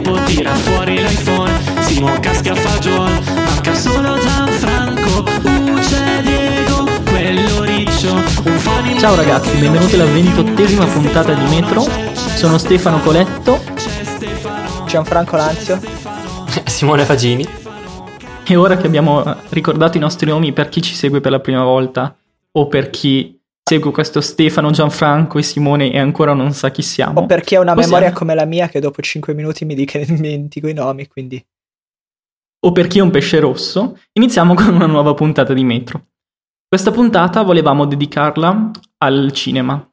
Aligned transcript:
dopo 0.00 0.22
tira 0.24 0.54
fuori 0.54 0.96
l'iPhone 0.96 1.52
Simo 1.80 2.18
casca 2.20 2.54
fagiol 2.54 3.10
Manca 3.34 3.74
solo 3.74 4.18
Gianfranco 4.18 5.24
Uce 5.72 6.22
Diego 6.22 6.88
Quello 7.08 7.62
riccio 7.62 8.12
Un 8.12 8.58
fan 8.58 8.98
Ciao 8.98 9.14
ragazzi, 9.14 9.56
benvenuti 9.58 9.94
alla 9.94 10.04
ventottesima 10.04 10.84
puntata 10.86 11.32
di 11.32 11.44
Metro. 11.54 11.82
Sono 12.14 12.58
Stefano 12.58 13.00
Coletto 13.00 13.60
Gianfranco 14.86 15.36
Lanzio. 15.36 15.80
Simone 16.64 17.04
Fagini. 17.04 17.46
e 18.44 18.56
ora 18.56 18.76
che 18.76 18.86
abbiamo 18.86 19.22
ricordato 19.50 19.96
i 19.96 20.00
nostri 20.00 20.28
nomi 20.30 20.52
per 20.52 20.68
chi 20.68 20.80
ci 20.80 20.94
segue 20.94 21.20
per 21.20 21.30
la 21.30 21.40
prima 21.40 21.62
volta 21.62 22.16
o 22.52 22.66
per 22.66 22.90
chi 22.90 23.37
segue 23.68 23.92
questo 23.92 24.20
Stefano, 24.20 24.70
Gianfranco 24.70 25.38
e 25.38 25.42
Simone 25.42 25.92
e 25.92 25.98
ancora 25.98 26.32
non 26.32 26.52
sa 26.52 26.70
chi 26.70 26.82
siamo. 26.82 27.20
O 27.20 27.26
per 27.26 27.42
chi 27.42 27.54
ha 27.54 27.60
una 27.60 27.74
possiamo- 27.74 27.96
memoria 27.96 28.16
come 28.16 28.34
la 28.34 28.44
mia 28.44 28.68
che 28.68 28.80
dopo 28.80 29.00
5 29.02 29.34
minuti 29.34 29.64
mi 29.64 29.74
dica 29.74 29.98
dimentico 30.04 30.68
i 30.68 30.74
nomi, 30.74 31.06
quindi 31.06 31.44
o 32.60 32.72
per 32.72 32.88
chi 32.88 32.98
è 32.98 33.02
un 33.02 33.10
pesce 33.10 33.38
rosso, 33.38 33.98
iniziamo 34.14 34.54
con 34.54 34.74
una 34.74 34.86
nuova 34.86 35.14
puntata 35.14 35.52
di 35.54 35.62
Metro. 35.62 36.06
Questa 36.66 36.90
puntata 36.90 37.42
volevamo 37.42 37.86
dedicarla 37.86 38.70
al 38.98 39.30
cinema. 39.32 39.88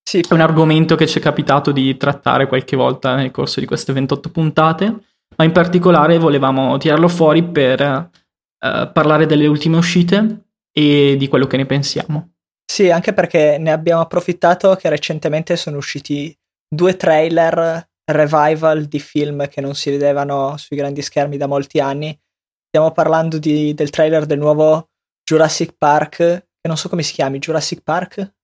sì, 0.00 0.20
È 0.20 0.32
un 0.32 0.40
argomento 0.40 0.94
che 0.94 1.08
ci 1.08 1.18
è 1.18 1.20
capitato 1.20 1.72
di 1.72 1.96
trattare 1.96 2.46
qualche 2.46 2.76
volta 2.76 3.16
nel 3.16 3.32
corso 3.32 3.58
di 3.58 3.66
queste 3.66 3.92
28 3.92 4.30
puntate, 4.30 4.98
ma 5.36 5.44
in 5.44 5.50
particolare 5.50 6.18
volevamo 6.18 6.76
tirarlo 6.78 7.08
fuori 7.08 7.42
per 7.42 7.80
eh, 7.80 8.90
parlare 8.92 9.26
delle 9.26 9.48
ultime 9.48 9.76
uscite 9.76 10.44
e 10.70 11.16
di 11.18 11.26
quello 11.28 11.48
che 11.48 11.56
ne 11.56 11.66
pensiamo. 11.66 12.33
Sì, 12.74 12.90
anche 12.90 13.12
perché 13.12 13.56
ne 13.56 13.70
abbiamo 13.70 14.00
approfittato 14.00 14.74
che 14.74 14.88
recentemente 14.88 15.54
sono 15.54 15.76
usciti 15.76 16.36
due 16.68 16.96
trailer 16.96 17.88
revival 18.10 18.86
di 18.86 18.98
film 18.98 19.46
che 19.46 19.60
non 19.60 19.76
si 19.76 19.90
vedevano 19.90 20.56
sui 20.56 20.76
grandi 20.76 21.00
schermi 21.00 21.36
da 21.36 21.46
molti 21.46 21.78
anni. 21.78 22.18
Stiamo 22.66 22.90
parlando 22.90 23.38
di- 23.38 23.74
del 23.74 23.90
trailer 23.90 24.26
del 24.26 24.40
nuovo 24.40 24.88
Jurassic 25.22 25.76
Park, 25.78 26.16
che 26.16 26.66
non 26.66 26.76
so 26.76 26.88
come 26.88 27.04
si 27.04 27.12
chiami, 27.12 27.38
Jurassic 27.38 27.80
Park? 27.80 28.34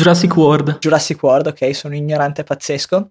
Jurassic 0.00 0.36
World. 0.36 0.78
Jurassic 0.78 1.20
World, 1.20 1.48
ok, 1.48 1.74
sono 1.74 1.94
un 1.94 2.00
ignorante 2.00 2.44
pazzesco. 2.44 3.10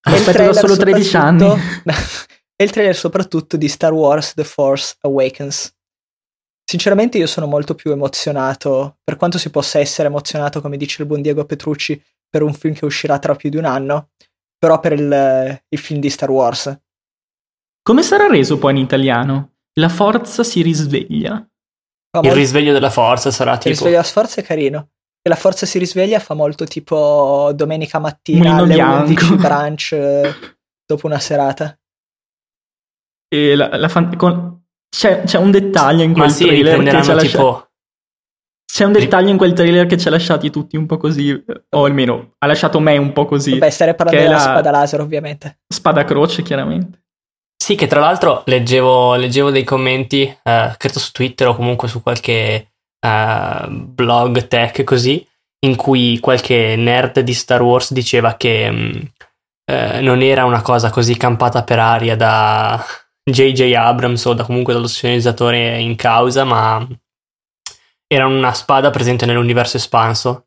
Aspetta 0.00 0.32
trailer 0.32 0.54
solo 0.54 0.76
13 0.76 1.16
anni. 1.18 1.44
e 2.56 2.64
il 2.64 2.70
trailer 2.70 2.96
soprattutto 2.96 3.58
di 3.58 3.68
Star 3.68 3.92
Wars 3.92 4.32
The 4.32 4.44
Force 4.44 4.96
Awakens. 5.00 5.75
Sinceramente 6.68 7.16
io 7.16 7.28
sono 7.28 7.46
molto 7.46 7.76
più 7.76 7.92
emozionato, 7.92 8.98
per 9.04 9.14
quanto 9.16 9.38
si 9.38 9.50
possa 9.50 9.78
essere 9.78 10.08
emozionato, 10.08 10.60
come 10.60 10.76
dice 10.76 11.02
il 11.02 11.08
buon 11.08 11.22
Diego 11.22 11.44
Petrucci, 11.44 12.02
per 12.28 12.42
un 12.42 12.52
film 12.52 12.74
che 12.74 12.84
uscirà 12.84 13.20
tra 13.20 13.36
più 13.36 13.50
di 13.50 13.56
un 13.56 13.64
anno, 13.64 14.10
però 14.58 14.80
per 14.80 14.92
il, 14.92 15.62
il 15.68 15.78
film 15.78 16.00
di 16.00 16.10
Star 16.10 16.28
Wars. 16.28 16.76
Come 17.82 18.02
sarà 18.02 18.26
reso 18.26 18.58
poi 18.58 18.72
in 18.72 18.78
italiano? 18.78 19.58
La 19.74 19.88
forza 19.88 20.42
si 20.42 20.60
risveglia. 20.62 21.46
Il 22.22 22.32
risveglio 22.32 22.72
della 22.72 22.90
forza 22.90 23.30
sarà 23.30 23.52
il 23.52 23.58
tipo. 23.58 23.68
risveglio 23.68 23.90
della 23.92 24.02
forza 24.02 24.40
è 24.40 24.44
carino. 24.44 24.88
E 25.22 25.28
la 25.28 25.36
forza 25.36 25.66
si 25.66 25.78
risveglia 25.78 26.18
fa 26.18 26.34
molto 26.34 26.64
tipo 26.64 27.52
domenica 27.54 27.98
mattina 28.00 28.38
Mulino 28.38 28.62
alle 28.62 28.74
bianco. 28.74 29.02
11 29.24 29.34
brunch 29.36 29.92
eh, 29.92 30.34
dopo 30.84 31.06
una 31.06 31.20
serata. 31.20 31.78
E 33.28 33.54
la- 33.54 33.76
la 33.76 33.88
fan- 33.88 34.16
con- 34.16 34.65
c'è, 34.96 35.22
c'è 35.24 35.38
un 35.38 35.50
dettaglio 35.50 36.02
in 36.02 36.12
quel 36.12 36.24
Ma 36.26 36.30
sì, 36.30 36.44
trailer 36.44 36.62
che 36.64 36.64
ci 36.64 36.70
ha 36.70 36.76
riprenderanno 36.84 37.14
lasciato. 37.20 37.44
tipo. 37.44 37.64
C'è 38.72 38.84
un 38.84 38.92
dettaglio 38.92 39.28
in 39.30 39.36
quel 39.36 39.52
trailer 39.52 39.86
che 39.86 39.96
ci 39.96 40.08
ha 40.08 40.10
lasciati 40.10 40.50
tutti 40.50 40.76
un 40.76 40.86
po' 40.86 40.96
così, 40.98 41.44
o 41.70 41.84
almeno 41.84 42.32
ha 42.38 42.46
lasciato 42.46 42.78
me 42.80 42.96
un 42.96 43.12
po' 43.12 43.24
così. 43.26 43.52
Vabbè, 43.52 43.70
starei 43.70 43.94
parlando 43.94 44.20
che 44.22 44.26
è 44.26 44.30
della 44.30 44.42
la- 44.44 44.50
spada 44.52 44.70
laser, 44.70 45.00
ovviamente. 45.00 45.58
Spada 45.66 46.04
croce, 46.04 46.42
chiaramente. 46.42 47.04
Sì, 47.62 47.74
che 47.74 47.86
tra 47.86 48.00
l'altro 48.00 48.42
leggevo, 48.46 49.14
leggevo 49.16 49.50
dei 49.50 49.64
commenti, 49.64 50.22
eh, 50.22 50.74
credo 50.76 50.98
su 50.98 51.10
Twitter 51.12 51.48
o 51.48 51.54
comunque 51.56 51.88
su 51.88 52.02
qualche 52.02 52.72
eh, 53.00 53.66
blog 53.70 54.46
tech 54.48 54.84
così, 54.84 55.26
in 55.64 55.76
cui 55.76 56.18
qualche 56.20 56.74
nerd 56.76 57.20
di 57.20 57.32
Star 57.34 57.62
Wars 57.62 57.92
diceva 57.92 58.34
che 58.36 58.70
mh, 58.70 59.10
eh, 59.70 60.00
non 60.00 60.20
era 60.22 60.44
una 60.44 60.60
cosa 60.62 60.90
così 60.90 61.16
campata 61.16 61.64
per 61.64 61.78
aria 61.78 62.14
da 62.14 62.84
J.J. 63.28 63.74
Abrams 63.74 64.24
o 64.26 64.34
da 64.34 64.44
comunque 64.44 64.72
dallo 64.72 64.86
sceneggiatore 64.86 65.80
in 65.80 65.96
causa, 65.96 66.44
ma 66.44 66.86
era 68.06 68.26
una 68.26 68.52
spada 68.52 68.90
presente 68.90 69.26
nell'universo 69.26 69.76
espanso. 69.76 70.46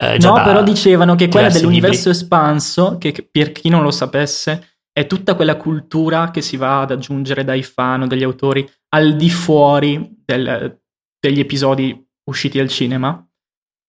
eh, 0.00 0.18
No, 0.20 0.34
da 0.34 0.42
però 0.42 0.62
dicevano 0.62 1.14
che 1.14 1.28
quella 1.28 1.48
dell'universo 1.48 2.08
libri. 2.10 2.22
espanso, 2.22 2.98
che 2.98 3.12
che 3.12 3.22
per 3.30 3.52
chi 3.52 3.68
non 3.68 3.82
lo 3.82 3.90
sapesse, 3.90 4.78
è 4.92 5.06
tutta 5.06 5.34
quella 5.36 5.56
cultura 5.56 6.30
che 6.32 6.40
si 6.42 6.56
va 6.56 6.80
ad 6.80 6.90
aggiungere 6.90 7.44
dai 7.44 7.62
fan 7.62 8.02
o 8.02 8.06
dagli 8.08 8.24
autori 8.24 8.68
al 8.94 9.14
di 9.16 9.30
fuori 9.30 10.22
del- 10.24 10.80
degli 11.20 11.38
episodi 11.40 12.04
usciti 12.28 12.58
al 12.58 12.68
cinema. 12.68 13.24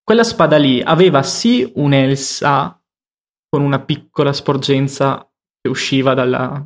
Quella 0.03 0.23
spada 0.23 0.57
lì 0.57 0.81
aveva 0.83 1.21
sì 1.23 1.71
un'elsa 1.75 2.79
con 3.49 3.61
una 3.63 3.79
piccola 3.79 4.33
sporgenza 4.33 5.27
che 5.61 5.69
usciva 5.69 6.13
dalla- 6.13 6.63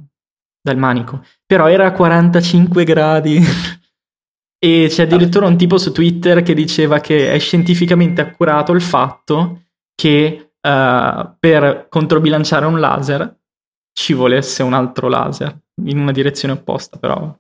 dal 0.64 0.78
manico, 0.78 1.24
però 1.46 1.68
era 1.68 1.88
a 1.88 1.92
45 1.92 2.84
gradi. 2.84 3.40
E 4.64 4.86
c'è 4.88 5.04
addirittura 5.04 5.46
un 5.46 5.58
tipo 5.58 5.78
su 5.78 5.92
Twitter 5.92 6.42
che 6.42 6.54
diceva 6.54 7.02
che 7.02 7.34
è 7.34 7.38
scientificamente 7.38 8.22
accurato 8.22 8.72
il 8.72 8.82
fatto 8.82 9.64
che 9.94 10.52
eh, 10.62 11.36
per 11.38 11.88
controbilanciare 11.90 12.66
un 12.66 12.80
laser 12.80 13.40
ci 13.92 14.14
volesse 14.14 14.64
un 14.64 14.72
altro 14.72 15.10
laser 15.10 15.54
in 15.84 16.00
una 16.00 16.14
direzione 16.14 16.54
opposta, 16.54 16.98
però. 16.98 17.38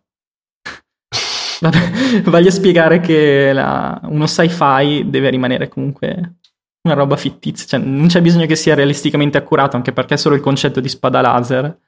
Vabbè, 1.61 2.23
voglio 2.23 2.51
spiegare 2.51 3.00
che 3.00 3.53
la- 3.53 4.01
uno 4.03 4.28
sci-fi 4.28 5.09
deve 5.09 5.29
rimanere 5.29 5.69
comunque 5.69 6.40
una 6.81 6.95
roba 6.95 7.16
fittizia, 7.16 7.66
cioè 7.66 7.79
non 7.79 8.07
c'è 8.07 8.22
bisogno 8.22 8.47
che 8.47 8.57
sia 8.57 8.75
realisticamente 8.75 9.38
accurato, 9.38 9.78
anche 9.78 9.94
perché 9.94 10.17
solo 10.17 10.35
il 10.35 10.41
concetto 10.41 10.81
di 10.81 10.90
spada 10.90 11.22
laser 11.22 11.79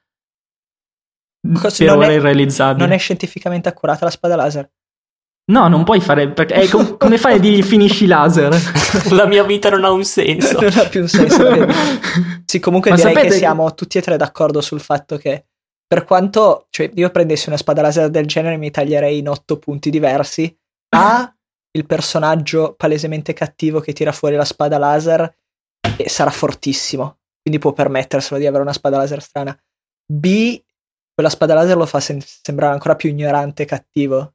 Cosa- 1.54 1.76
per 1.84 1.86
non 1.94 1.98
ora 1.98 2.08
è- 2.08 2.14
irrealizzabile. 2.14 2.86
Non 2.86 2.94
è 2.94 2.98
scientificamente 2.98 3.68
accurata 3.68 4.04
la 4.04 4.10
spada 4.10 4.36
laser. 4.36 4.70
No, 5.48 5.68
non 5.68 5.84
puoi 5.84 6.00
fare. 6.00 6.30
Perché, 6.32 6.54
eh, 6.54 6.68
com- 6.68 6.96
come 6.98 7.18
fai 7.18 7.34
a 7.34 7.38
dirgli 7.38 7.62
finisci 7.62 8.06
laser? 8.06 8.52
La 9.10 9.26
mia 9.26 9.44
vita 9.44 9.70
non 9.70 9.84
ha 9.84 9.90
un 9.90 10.04
senso. 10.04 10.58
non 10.60 10.72
ha 10.76 10.84
più 10.88 11.02
un 11.02 11.08
senso. 11.08 11.44
Sì, 12.46 12.60
comunque 12.60 12.90
Ma 12.90 12.96
direi 12.96 13.12
sapete 13.12 13.28
che 13.28 13.32
che- 13.34 13.40
siamo 13.40 13.74
tutti 13.74 13.98
e 13.98 14.02
tre 14.02 14.16
d'accordo 14.16 14.60
sul 14.60 14.80
fatto 14.80 15.16
che 15.16 15.46
per 15.86 16.04
quanto 16.04 16.66
cioè, 16.70 16.90
io 16.94 17.10
prendessi 17.10 17.48
una 17.48 17.56
spada 17.58 17.82
laser 17.82 18.08
del 18.08 18.26
genere 18.26 18.56
mi 18.56 18.70
taglierei 18.70 19.18
in 19.18 19.28
otto 19.28 19.58
punti 19.58 19.90
diversi. 19.90 20.56
A, 20.96 21.32
il 21.72 21.86
personaggio 21.86 22.74
palesemente 22.76 23.32
cattivo 23.32 23.80
che 23.80 23.92
tira 23.92 24.12
fuori 24.12 24.36
la 24.36 24.44
spada 24.44 24.78
laser 24.78 25.36
e 25.96 26.08
sarà 26.08 26.30
fortissimo, 26.30 27.18
quindi 27.42 27.60
può 27.60 27.72
permetterselo 27.72 28.38
di 28.40 28.46
avere 28.46 28.62
una 28.62 28.72
spada 28.72 28.96
laser 28.96 29.20
strana. 29.20 29.56
B, 30.08 30.60
quella 31.16 31.30
spada 31.30 31.54
laser 31.54 31.78
lo 31.78 31.86
fa 31.86 31.98
sem- 31.98 32.20
sembrare 32.20 32.74
ancora 32.74 32.94
più 32.94 33.08
ignorante 33.08 33.62
e 33.62 33.66
cattivo. 33.66 34.34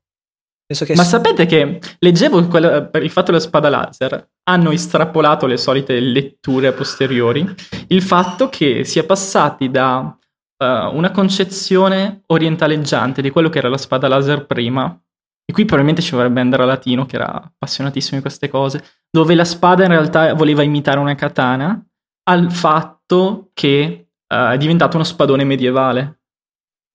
Che 0.72 0.96
Ma 0.96 1.03
s- 1.03 1.09
sapete 1.09 1.46
che 1.46 1.80
leggevo 2.00 2.47
quella- 2.47 2.84
per 2.86 3.03
il 3.03 3.12
fatto 3.12 3.31
della 3.31 3.44
spada 3.44 3.69
laser 3.69 4.30
hanno 4.44 4.72
estrapolato 4.72 5.46
le 5.46 5.58
solite 5.58 6.00
letture 6.00 6.68
a 6.68 6.72
posteriori 6.72 7.46
il 7.90 8.02
fatto 8.02 8.47
che 8.47 8.86
si 8.86 8.97
è 8.97 9.03
passati 9.03 9.69
da 9.69 10.18
eh, 10.58 10.66
una 10.66 11.12
concezione 11.12 12.22
orientaleggiante 12.28 13.22
di 13.22 13.31
quello 13.31 13.50
che 13.50 13.58
era 13.58 13.68
la 13.68 13.78
spada 13.78 14.08
laser 14.08 14.46
prima, 14.46 14.98
e 15.44 15.52
qui 15.52 15.66
probabilmente 15.66 16.02
ci 16.02 16.16
vorrebbe 16.16 16.40
andare 16.40 16.63
a 16.63 16.68
latino, 16.68 17.06
che 17.06 17.18
era 17.18 17.30
appassionatissimo 17.34 18.16
di 18.18 18.22
queste 18.22 18.48
cose, 18.48 18.84
dove 19.09 19.36
la 19.36 19.44
spada 19.44 19.84
in 19.84 19.90
realtà 19.90 20.34
voleva 20.36 20.63
imitare 20.63 21.00
una 21.00 21.16
katana, 21.16 21.84
al 22.30 22.51
fatto 22.51 23.50
che 23.54 24.07
eh, 24.27 24.51
è 24.54 24.57
diventato 24.57 24.95
uno 24.95 25.04
spadone 25.04 25.44
medievale. 25.44 26.20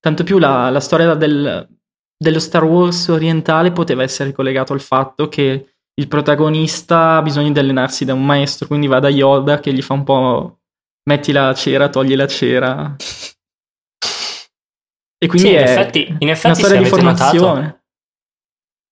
Tanto 0.07 0.23
più 0.23 0.37
la, 0.37 0.69
la 0.69 0.79
storia 0.79 1.15
del, 1.15 1.67
dello 2.17 2.39
Star 2.39 2.63
Wars 2.63 3.09
orientale 3.09 3.73
poteva 3.73 4.03
essere 4.03 4.31
collegato 4.31 4.71
al 4.71 4.79
fatto 4.79 5.27
che 5.27 5.73
il 5.93 6.07
protagonista 6.07 7.17
ha 7.17 7.21
bisogno 7.21 7.51
di 7.51 7.59
allenarsi 7.59 8.05
da 8.05 8.13
un 8.13 8.23
maestro, 8.23 8.67
quindi 8.67 8.87
va 8.87 9.01
da 9.01 9.09
Yoda 9.09 9.59
che 9.59 9.73
gli 9.73 9.81
fa 9.81 9.95
un 9.95 10.05
po' 10.05 10.59
metti 11.09 11.33
la 11.33 11.53
cera, 11.53 11.89
togli 11.89 12.15
la 12.15 12.25
cera. 12.25 12.95
E 15.17 15.27
quindi 15.27 15.49
Sì, 15.49 15.53
in 15.55 15.59
effetti- 15.59 16.07
in 16.07 16.17
una 16.21 16.31
effetti 16.31 16.55
storia 16.61 16.77
se 16.77 16.83
di 16.83 16.87
avete 16.87 17.03
notato- 17.03 17.37
formazione. 17.37 17.81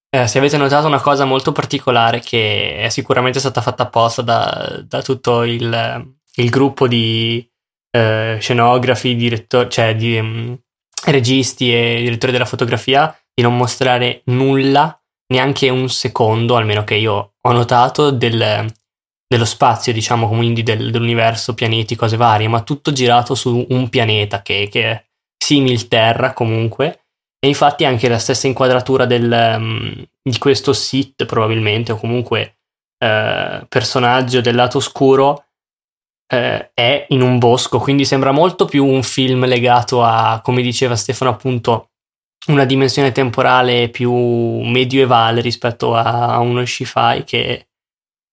Eh, 0.10 0.28
se 0.28 0.38
avete 0.38 0.58
notato 0.58 0.88
una 0.88 1.00
cosa 1.00 1.24
molto 1.24 1.54
particolare 1.54 2.20
che 2.20 2.76
è 2.80 2.90
sicuramente 2.90 3.40
stata 3.40 3.62
fatta 3.62 3.84
apposta 3.84 4.22
da, 4.22 4.84
da 4.86 5.02
tutto 5.02 5.44
il, 5.44 6.14
il 6.36 6.50
gruppo 6.50 6.90
di 6.90 7.50
eh, 7.96 8.38
scenografi, 8.42 9.16
direttori, 9.16 9.70
cioè 9.70 9.96
di 9.96 10.22
mm, 10.22 10.54
registi 11.06 11.74
e 11.74 12.02
direttori 12.02 12.32
della 12.32 12.46
fotografia, 12.46 13.16
di 13.34 13.44
non 13.44 13.56
mostrare 13.58 14.22
nulla, 14.26 15.00
neanche 15.28 15.70
un 15.70 15.90
secondo, 15.90 16.56
almeno 16.56 16.84
che 16.84 16.96
io 16.96 17.34
ho 17.42 17.52
notato, 17.52 18.12
del, 18.12 18.66
dello 19.28 19.46
spazio, 19.46 19.94
diciamo, 19.94 20.28
quindi 20.28 20.64
del- 20.64 20.92
dell'universo, 20.92 21.54
pianeti, 21.54 21.96
cose 21.96 22.18
varie, 22.18 22.48
ma 22.48 22.62
tutto 22.62 22.92
girato 22.92 23.36
su 23.36 23.66
un 23.70 23.90
pianeta 23.90 24.42
che, 24.42 24.68
che 24.72 25.06
simil-terra 25.38 26.34
comunque. 26.34 27.06
E 27.40 27.48
infatti 27.48 27.86
anche 27.86 28.08
la 28.10 28.18
stessa 28.18 28.48
inquadratura 28.48 29.06
del, 29.06 29.56
um, 29.58 30.04
di 30.22 30.38
questo 30.40 30.74
Sith 30.74 31.26
probabilmente, 31.26 31.92
o 31.92 31.98
comunque 31.98 32.58
eh, 32.98 33.66
personaggio 33.68 34.42
del 34.42 34.56
lato 34.56 34.78
oscuro, 34.78 35.46
eh, 36.28 36.72
è 36.74 37.06
in 37.10 37.22
un 37.22 37.38
bosco, 37.38 37.80
quindi 37.80 38.06
sembra 38.06 38.32
molto 38.32 38.66
più 38.66 38.86
un 38.86 39.04
film 39.04 39.46
legato 39.46 40.04
a, 40.04 40.42
come 40.42 40.62
diceva 40.62 40.96
Stefano 40.96 41.32
appunto, 41.32 41.92
una 42.48 42.66
dimensione 42.66 43.12
temporale 43.12 43.90
più 43.90 44.12
medievale 44.14 45.42
rispetto 45.42 45.96
a 45.96 46.40
uno 46.40 46.64
sci-fi 46.64 47.24
che 47.26 47.68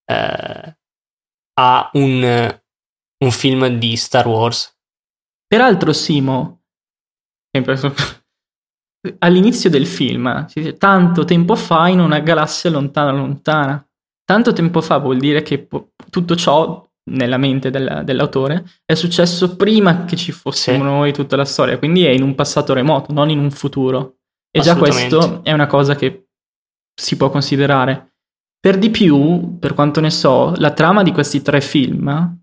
eh, 0.05 0.77
a 1.55 1.91
un, 1.95 2.61
un 3.25 3.31
film 3.31 3.67
di 3.69 3.97
Star 3.97 4.27
Wars. 4.27 4.77
Peraltro, 5.47 5.93
Simo, 5.93 6.63
all'inizio 9.19 9.71
del 9.71 9.87
film, 9.87 10.47
tanto 10.79 11.25
tempo 11.25 11.55
fa 11.57 11.89
in 11.89 12.01
una 12.01 12.21
galassia 12.21 12.71
lontana 12.71 13.13
lontana. 13.13 13.87
Tanto 14.25 14.53
tempo 14.53 14.81
fa 14.81 14.99
vuol 14.99 15.19
dire 15.19 15.43
che 15.43 15.69
tutto 16.11 16.37
ciò 16.37 16.87
nella 17.11 17.37
mente 17.37 17.71
del, 17.71 18.03
dell'autore 18.05 18.65
è 18.85 18.95
successo 18.95 19.57
prima 19.57 20.05
che 20.05 20.17
ci 20.17 20.31
fossimo 20.31 20.77
sì. 20.77 20.83
noi 20.83 21.13
tutta 21.13 21.37
la 21.37 21.45
storia, 21.45 21.79
quindi 21.79 22.05
è 22.05 22.11
in 22.11 22.23
un 22.23 22.35
passato 22.35 22.73
remoto, 22.73 23.13
non 23.13 23.31
in 23.31 23.39
un 23.39 23.51
futuro. 23.51 24.19
E 24.51 24.61
già 24.61 24.77
questo 24.77 25.43
è 25.43 25.53
una 25.53 25.67
cosa 25.67 25.95
che 25.95 26.27
si 26.95 27.17
può 27.17 27.31
considerare. 27.31 28.17
Per 28.61 28.79
di 28.79 28.91
più, 28.91 29.59
per 29.59 29.75
quanto 29.75 30.01
ne 30.01 30.11
so, 30.11 30.53
la 30.57 30.73
trama 30.73 31.03
di 31.03 31.11
questi 31.11 31.43
tre 31.43 31.61
film 31.61 32.39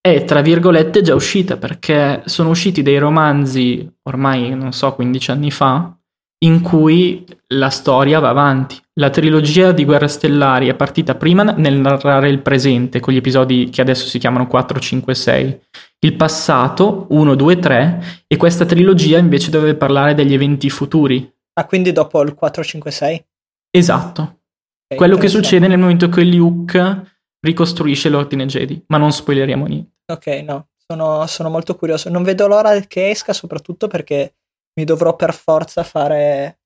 è 0.00 0.24
tra 0.24 0.42
virgolette 0.42 1.00
già 1.00 1.14
uscita 1.14 1.56
perché 1.56 2.22
sono 2.26 2.50
usciti 2.50 2.82
dei 2.82 2.98
romanzi 2.98 3.90
ormai, 4.02 4.54
non 4.54 4.72
so, 4.72 4.94
15 4.94 5.30
anni 5.30 5.50
fa, 5.50 5.96
in 6.44 6.60
cui 6.60 7.24
la 7.48 7.70
storia 7.70 8.20
va 8.20 8.28
avanti. 8.28 8.80
La 8.94 9.10
trilogia 9.10 9.72
di 9.72 9.84
Guerre 9.84 10.08
Stellari 10.08 10.68
è 10.68 10.74
partita 10.74 11.14
prima 11.16 11.42
nel 11.42 11.78
narrare 11.78 12.28
il 12.28 12.42
presente, 12.42 13.00
con 13.00 13.12
gli 13.12 13.16
episodi 13.16 13.70
che 13.70 13.80
adesso 13.80 14.06
si 14.06 14.18
chiamano 14.18 14.46
4, 14.46 14.78
5, 14.78 15.14
6, 15.14 15.60
il 16.00 16.14
passato 16.14 17.06
1, 17.10 17.34
2, 17.34 17.58
3 17.58 18.24
e 18.26 18.36
questa 18.36 18.66
trilogia 18.66 19.18
invece 19.18 19.50
deve 19.50 19.74
parlare 19.74 20.14
degli 20.14 20.32
eventi 20.32 20.70
futuri. 20.70 21.28
Ah, 21.54 21.64
quindi 21.66 21.92
dopo 21.92 22.20
il 22.22 22.34
4, 22.34 22.62
5, 22.62 22.90
6? 22.90 23.24
Esatto. 23.70 24.22
Okay, 24.22 24.98
Quello 24.98 25.16
che 25.16 25.28
succede 25.28 25.66
nel 25.66 25.78
momento 25.78 26.08
che 26.08 26.22
Luke 26.24 27.16
ricostruisce 27.40 28.08
l'ordine 28.08 28.46
Jedi, 28.46 28.84
ma 28.88 28.98
non 28.98 29.12
spoileriamo 29.12 29.66
niente. 29.66 29.92
Ok, 30.12 30.26
no, 30.44 30.68
sono, 30.86 31.26
sono 31.26 31.48
molto 31.48 31.74
curioso. 31.74 32.10
Non 32.10 32.22
vedo 32.22 32.46
l'ora 32.46 32.78
che 32.80 33.10
esca, 33.10 33.32
soprattutto 33.32 33.88
perché 33.88 34.34
mi 34.74 34.84
dovrò 34.84 35.16
per 35.16 35.32
forza 35.32 35.82
fare 35.82 36.60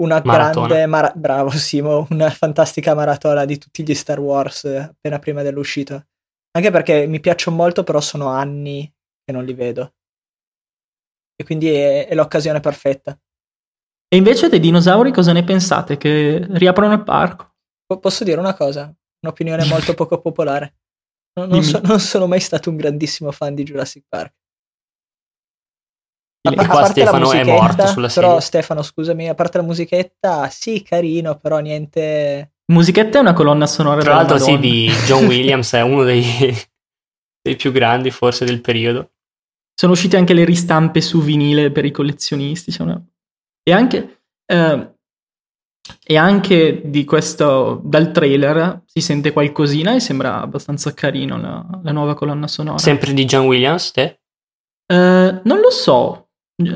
una 0.00 0.22
maratona. 0.24 0.66
grande 0.66 0.86
mara- 0.86 1.12
bravo 1.14 1.50
Simo, 1.50 2.06
una 2.10 2.30
fantastica 2.30 2.94
maratona 2.94 3.44
di 3.44 3.58
tutti 3.58 3.82
gli 3.82 3.94
Star 3.94 4.18
Wars 4.18 4.64
appena 4.64 5.18
prima 5.18 5.42
dell'uscita. 5.42 6.04
Anche 6.52 6.70
perché 6.70 7.06
mi 7.06 7.20
piacciono 7.20 7.56
molto, 7.56 7.84
però 7.84 8.00
sono 8.00 8.28
anni 8.28 8.92
che 9.24 9.32
non 9.32 9.44
li 9.44 9.54
vedo. 9.54 9.94
E 11.36 11.44
quindi 11.44 11.70
è, 11.70 12.08
è 12.08 12.14
l'occasione 12.14 12.60
perfetta. 12.60 13.18
E 14.12 14.16
invece 14.16 14.48
dei 14.48 14.58
dinosauri 14.58 15.12
cosa 15.12 15.32
ne 15.32 15.44
pensate? 15.44 15.96
Che 15.96 16.46
riaprono 16.50 16.94
il 16.94 17.04
parco? 17.04 17.54
P- 17.86 17.98
posso 18.00 18.24
dire 18.24 18.40
una 18.40 18.54
cosa? 18.54 18.92
Un'opinione 19.20 19.64
molto 19.66 19.94
poco 19.94 20.20
popolare. 20.20 20.74
Non, 21.38 21.48
non, 21.48 21.62
so, 21.62 21.80
non 21.80 22.00
sono 22.00 22.26
mai 22.26 22.40
stato 22.40 22.70
un 22.70 22.76
grandissimo 22.76 23.30
fan 23.30 23.54
di 23.54 23.62
Jurassic 23.62 24.04
Park. 24.08 24.34
A, 26.42 26.52
a 26.56 26.66
qua 26.66 26.84
Stefano 26.86 27.30
è 27.32 27.44
morto 27.44 27.86
sulla 27.86 28.08
serie. 28.08 28.28
Però 28.28 28.40
Stefano, 28.40 28.82
scusami, 28.82 29.28
a 29.28 29.34
parte 29.34 29.58
la 29.58 29.64
musichetta, 29.64 30.48
sì, 30.48 30.82
carino, 30.82 31.36
però 31.36 31.58
niente... 31.58 32.52
Musichetta 32.72 33.18
è 33.18 33.20
una 33.20 33.32
colonna 33.32 33.66
sonora 33.66 34.00
Tra 34.00 34.14
l'altro 34.14 34.38
sì, 34.38 34.58
di 34.58 34.88
John 35.06 35.26
Williams, 35.26 35.72
è 35.74 35.82
uno 35.82 36.04
dei, 36.04 36.24
dei 37.42 37.56
più 37.56 37.72
grandi 37.72 38.10
forse 38.10 38.46
del 38.46 38.62
periodo. 38.62 39.10
Sono 39.74 39.92
uscite 39.92 40.16
anche 40.16 40.32
le 40.32 40.44
ristampe 40.44 41.00
su 41.00 41.20
vinile 41.20 41.70
per 41.70 41.84
i 41.84 41.90
collezionisti. 41.90 42.72
Cioè 42.72 42.86
una... 42.86 43.04
E 43.62 43.72
anche... 43.72 44.22
Eh, 44.46 44.94
e 46.04 46.16
anche 46.16 46.82
di 46.84 47.04
questo, 47.04 47.80
dal 47.82 48.12
trailer 48.12 48.82
si 48.86 49.00
sente 49.00 49.32
qualcosina 49.32 49.94
e 49.94 50.00
sembra 50.00 50.40
abbastanza 50.40 50.94
carino 50.94 51.40
la, 51.40 51.66
la 51.82 51.92
nuova 51.92 52.14
colonna 52.14 52.46
sonora. 52.46 52.78
Sempre 52.78 53.12
di 53.12 53.24
John 53.24 53.46
Williams, 53.46 53.90
te? 53.90 54.20
Uh, 54.92 55.40
non 55.44 55.58
lo 55.60 55.70
so, 55.70 56.29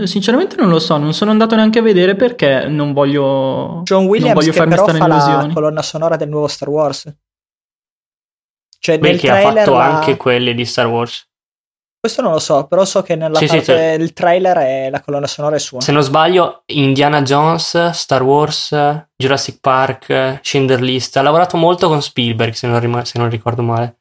Sinceramente 0.05 0.57
non 0.57 0.69
lo 0.69 0.79
so, 0.79 0.97
non 0.97 1.13
sono 1.13 1.31
andato 1.31 1.55
neanche 1.55 1.79
a 1.79 1.83
vedere 1.83 2.15
perché 2.15 2.67
non 2.67 2.93
voglio 2.93 3.83
John 3.85 4.07
Williams 4.07 4.35
non 4.35 4.43
voglio 4.43 4.53
che 4.53 4.69
però 4.69 4.83
stare 4.83 4.99
fa 4.99 5.07
illusioni. 5.07 5.47
la 5.49 5.53
colonna 5.53 5.83
sonora 5.83 6.17
del 6.17 6.29
nuovo 6.29 6.47
Star 6.49 6.69
Wars. 6.69 7.15
Cioè 8.79 8.99
Beh, 8.99 9.11
nel 9.11 9.21
che 9.21 9.27
trailer 9.29 9.51
ha 9.51 9.65
fatto 9.65 9.73
la... 9.77 9.85
anche 9.85 10.17
quelle 10.17 10.55
di 10.55 10.65
Star 10.65 10.87
Wars. 10.87 11.27
Questo 11.99 12.21
non 12.21 12.33
lo 12.33 12.39
so, 12.39 12.67
però 12.67 12.85
so 12.85 13.03
che 13.03 13.17
nella 13.17 13.39
Sì, 13.39 13.49
sì, 13.49 13.57
parte 13.57 13.93
sì. 13.93 13.97
del 13.97 14.13
trailer 14.13 14.57
è 14.59 14.91
la 14.91 15.01
colonna 15.01 15.27
sonora 15.27 15.57
è 15.57 15.59
sua. 15.59 15.81
Se 15.81 15.91
non 15.91 16.03
sbaglio, 16.03 16.65
Indiana 16.67 17.23
Jones, 17.23 17.91
Star 17.91 18.23
Wars, 18.23 18.77
Jurassic 19.17 19.59
Park, 19.61 20.41
Schindler 20.43 20.83
List. 20.83 21.17
Ha 21.17 21.23
lavorato 21.23 21.57
molto 21.57 21.89
con 21.89 22.03
Spielberg, 22.03 22.53
se 22.53 22.67
non, 22.67 22.79
rim- 22.79 23.03
se 23.03 23.19
non 23.19 23.31
ricordo 23.31 23.63
male. 23.63 24.01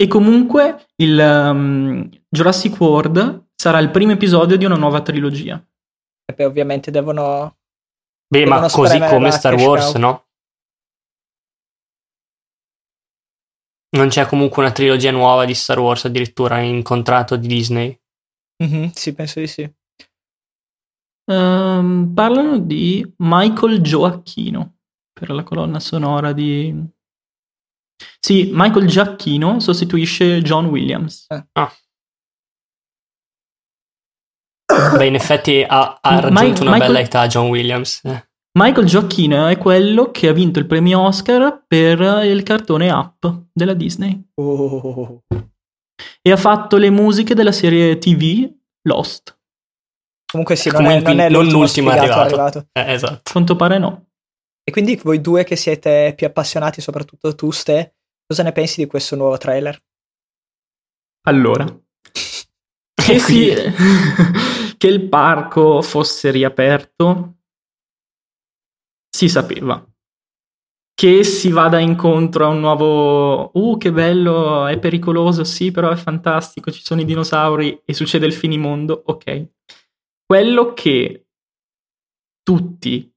E 0.00 0.06
comunque 0.06 0.86
il 0.96 1.18
um, 1.18 2.08
Jurassic 2.28 2.80
World 2.80 3.48
sarà 3.60 3.78
il 3.78 3.90
primo 3.90 4.12
episodio 4.12 4.56
di 4.56 4.64
una 4.64 4.76
nuova 4.76 5.02
trilogia. 5.02 5.62
E 6.24 6.32
poi 6.32 6.46
ovviamente 6.46 6.90
devono 6.90 7.58
Beh, 8.26 8.46
ma 8.46 8.54
Devono 8.54 8.72
così 8.72 8.94
spremere 8.94 9.12
come 9.12 9.30
Star 9.32 9.54
Wars, 9.54 9.92
cow. 9.92 10.00
no? 10.00 10.26
Non 13.98 14.08
c'è 14.08 14.24
comunque 14.24 14.62
una 14.62 14.72
trilogia 14.72 15.10
nuova 15.10 15.44
di 15.44 15.52
Star 15.52 15.78
Wars 15.78 16.06
addirittura 16.06 16.60
in 16.60 16.82
contratto 16.82 17.36
di 17.36 17.48
Disney. 17.48 18.00
Mhm, 18.64 18.92
sì, 18.92 19.12
penso 19.12 19.40
di 19.40 19.46
sì. 19.46 19.70
Ehm, 21.30 22.12
parlano 22.14 22.58
di 22.60 23.14
Michael 23.18 23.82
Gioacchino 23.82 24.78
per 25.12 25.28
la 25.32 25.42
colonna 25.42 25.80
sonora 25.80 26.32
di... 26.32 26.74
Sì, 28.18 28.52
Michael 28.54 28.86
Giacchino 28.86 29.60
sostituisce 29.60 30.40
John 30.40 30.64
Williams. 30.66 31.26
Beh, 34.96 35.06
in 35.06 35.14
effetti 35.14 35.64
ha, 35.66 35.98
ha 36.00 36.10
Ma- 36.12 36.20
raggiunto 36.20 36.62
una 36.62 36.70
Michael- 36.72 36.92
bella 36.92 37.00
età 37.04 37.26
John 37.26 37.48
Williams. 37.48 38.00
Eh. 38.04 38.28
Michael 38.58 38.86
Giacchino 38.86 39.46
è 39.46 39.56
quello 39.58 40.10
che 40.10 40.28
ha 40.28 40.32
vinto 40.32 40.58
il 40.58 40.66
premio 40.66 41.00
Oscar 41.00 41.62
per 41.66 42.00
il 42.24 42.42
cartone 42.42 42.90
Up 42.90 43.44
della 43.52 43.74
Disney 43.74 44.20
Oh. 44.34 45.22
e 46.20 46.32
ha 46.32 46.36
fatto 46.36 46.76
le 46.76 46.90
musiche 46.90 47.34
della 47.34 47.52
serie 47.52 47.98
TV 47.98 48.50
Lost. 48.88 49.38
Comunque 50.30 50.56
sì, 50.56 50.68
non, 50.70 50.82
Comunque 50.84 51.10
è, 51.12 51.14
non 51.14 51.24
è 51.24 51.28
non 51.28 51.46
l'ultimo 51.46 51.90
arrivato. 51.90 52.20
arrivato. 52.20 52.66
Eh, 52.72 52.92
esatto. 52.92 53.20
A 53.24 53.32
quanto 53.32 53.54
pare 53.56 53.78
no. 53.78 54.06
E 54.64 54.72
quindi 54.72 54.96
voi 55.02 55.20
due 55.20 55.44
che 55.44 55.56
siete 55.56 56.12
più 56.16 56.26
appassionati, 56.26 56.80
soprattutto 56.80 57.34
tu, 57.34 57.50
Ste, 57.50 57.94
cosa 58.26 58.42
ne 58.42 58.52
pensi 58.52 58.80
di 58.82 58.86
questo 58.88 59.16
nuovo 59.16 59.36
trailer? 59.38 59.80
Allora, 61.28 61.64
che, 62.94 63.18
si- 63.18 63.52
che 64.80 64.86
il 64.86 65.10
parco 65.10 65.82
fosse 65.82 66.30
riaperto 66.30 67.40
si 69.14 69.28
sapeva. 69.28 69.86
Che 70.94 71.22
si 71.22 71.50
vada 71.50 71.78
incontro 71.78 72.46
a 72.46 72.48
un 72.48 72.60
nuovo... 72.60 73.50
Uh, 73.52 73.76
che 73.76 73.92
bello, 73.92 74.66
è 74.66 74.78
pericoloso, 74.78 75.44
sì, 75.44 75.70
però 75.70 75.90
è 75.90 75.96
fantastico, 75.96 76.70
ci 76.70 76.82
sono 76.82 77.02
i 77.02 77.04
dinosauri 77.04 77.82
e 77.84 77.92
succede 77.92 78.24
il 78.24 78.32
finimondo, 78.32 79.02
ok. 79.04 79.48
Quello 80.24 80.72
che 80.72 81.26
tutti 82.42 83.14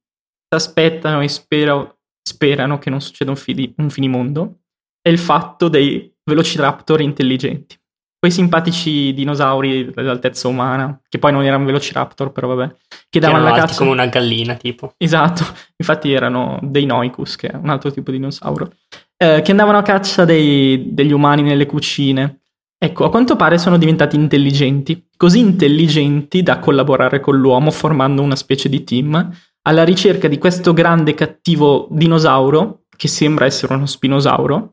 aspettano 0.54 1.22
e 1.22 1.30
spero- 1.30 2.02
sperano 2.22 2.78
che 2.78 2.90
non 2.90 3.00
succeda 3.00 3.32
un, 3.32 3.38
fidi- 3.38 3.74
un 3.78 3.90
finimondo 3.90 4.64
è 5.02 5.08
il 5.08 5.18
fatto 5.18 5.70
dei 5.70 6.14
velociraptor 6.26 7.00
intelligenti 7.00 7.82
quei 8.24 8.32
simpatici 8.32 9.14
dinosauri 9.14 9.92
dell'altezza 9.94 10.48
umana, 10.48 10.98
che 11.10 11.20
poi 11.20 11.34
non 11.34 11.44
erano 11.44 11.66
velociraptor, 11.66 12.32
però 12.32 12.56
vabbè, 12.56 12.74
che 13.10 13.20
davano 13.20 13.44
la 13.44 13.52
caccia. 13.52 13.76
come 13.76 13.90
una 13.90 14.06
gallina, 14.06 14.54
tipo. 14.54 14.94
Esatto, 14.96 15.44
infatti 15.76 16.14
erano 16.14 16.58
dei 16.62 16.86
Noicus, 16.86 17.36
che 17.36 17.50
è 17.50 17.56
un 17.56 17.68
altro 17.68 17.92
tipo 17.92 18.12
di 18.12 18.18
dinosauro, 18.20 18.72
eh, 19.18 19.42
che 19.44 19.52
andavano 19.52 19.78
a 19.78 19.82
caccia 19.82 20.24
dei- 20.24 20.94
degli 20.94 21.12
umani 21.12 21.42
nelle 21.42 21.66
cucine. 21.66 22.44
Ecco, 22.78 23.04
a 23.04 23.10
quanto 23.10 23.36
pare 23.36 23.58
sono 23.58 23.78
diventati 23.78 24.16
intelligenti, 24.16 25.06
così 25.18 25.40
intelligenti 25.40 26.44
da 26.44 26.60
collaborare 26.60 27.20
con 27.20 27.36
l'uomo 27.36 27.72
formando 27.72 28.22
una 28.22 28.38
specie 28.38 28.70
di 28.70 28.86
team 28.86 29.36
alla 29.64 29.84
ricerca 29.84 30.30
di 30.30 30.38
questo 30.38 30.72
grande 30.72 31.14
cattivo 31.14 31.90
dinosauro, 31.92 32.84
che 32.96 33.10
sembra 33.10 33.44
essere 33.44 33.74
uno 33.74 33.86
spinosauro, 33.86 34.73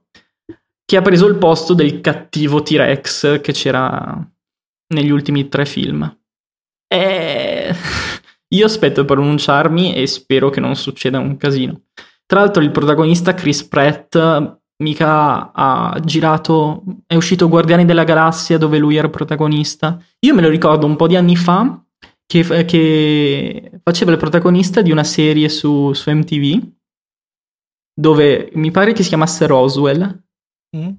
che 0.91 0.97
ha 0.97 1.03
preso 1.03 1.29
il 1.29 1.37
posto 1.37 1.73
del 1.73 2.01
cattivo 2.01 2.65
T-Rex 2.65 3.41
che 3.43 3.53
c'era 3.53 4.29
negli 4.93 5.11
ultimi 5.11 5.49
tre 5.49 5.65
film. 5.65 6.19
Eh, 6.93 7.73
io 8.57 8.67
aspetto 8.67 9.05
per 9.05 9.15
pronunciarmi 9.15 9.95
e 9.95 10.09
spero 10.09 10.51
che 10.51 10.59
non 10.59 10.75
succeda 10.75 11.21
un 11.21 11.37
casino. 11.37 11.83
Tra 12.27 12.41
l'altro 12.41 12.61
il 12.61 12.73
protagonista 12.73 13.35
Chris 13.35 13.63
Pratt 13.63 14.19
mica 14.83 15.53
ha 15.53 15.97
girato, 16.05 16.83
è 17.07 17.15
uscito 17.15 17.49
Guardiani 17.49 17.85
della 17.85 18.03
Galassia 18.03 18.59
dove 18.59 18.79
lui 18.79 18.97
era 18.97 19.09
protagonista. 19.09 19.97
Io 20.27 20.35
me 20.35 20.43
lo 20.43 20.49
ricordo 20.49 20.87
un 20.87 20.97
po' 20.97 21.07
di 21.07 21.15
anni 21.15 21.37
fa 21.37 21.81
che, 22.27 22.65
che 22.65 23.81
faceva 23.85 24.11
il 24.11 24.19
protagonista 24.19 24.83
di 24.83 24.91
una 24.91 25.05
serie 25.05 25.49
su, 25.49 25.93
su, 25.93 26.11
MTV 26.11 26.69
dove 27.95 28.51
mi 28.55 28.73
pare 28.73 28.93
che 28.93 29.05
si 29.05 29.09
chiamasse 29.11 29.47
Roswell, 29.47 30.30
mm. 30.77 30.91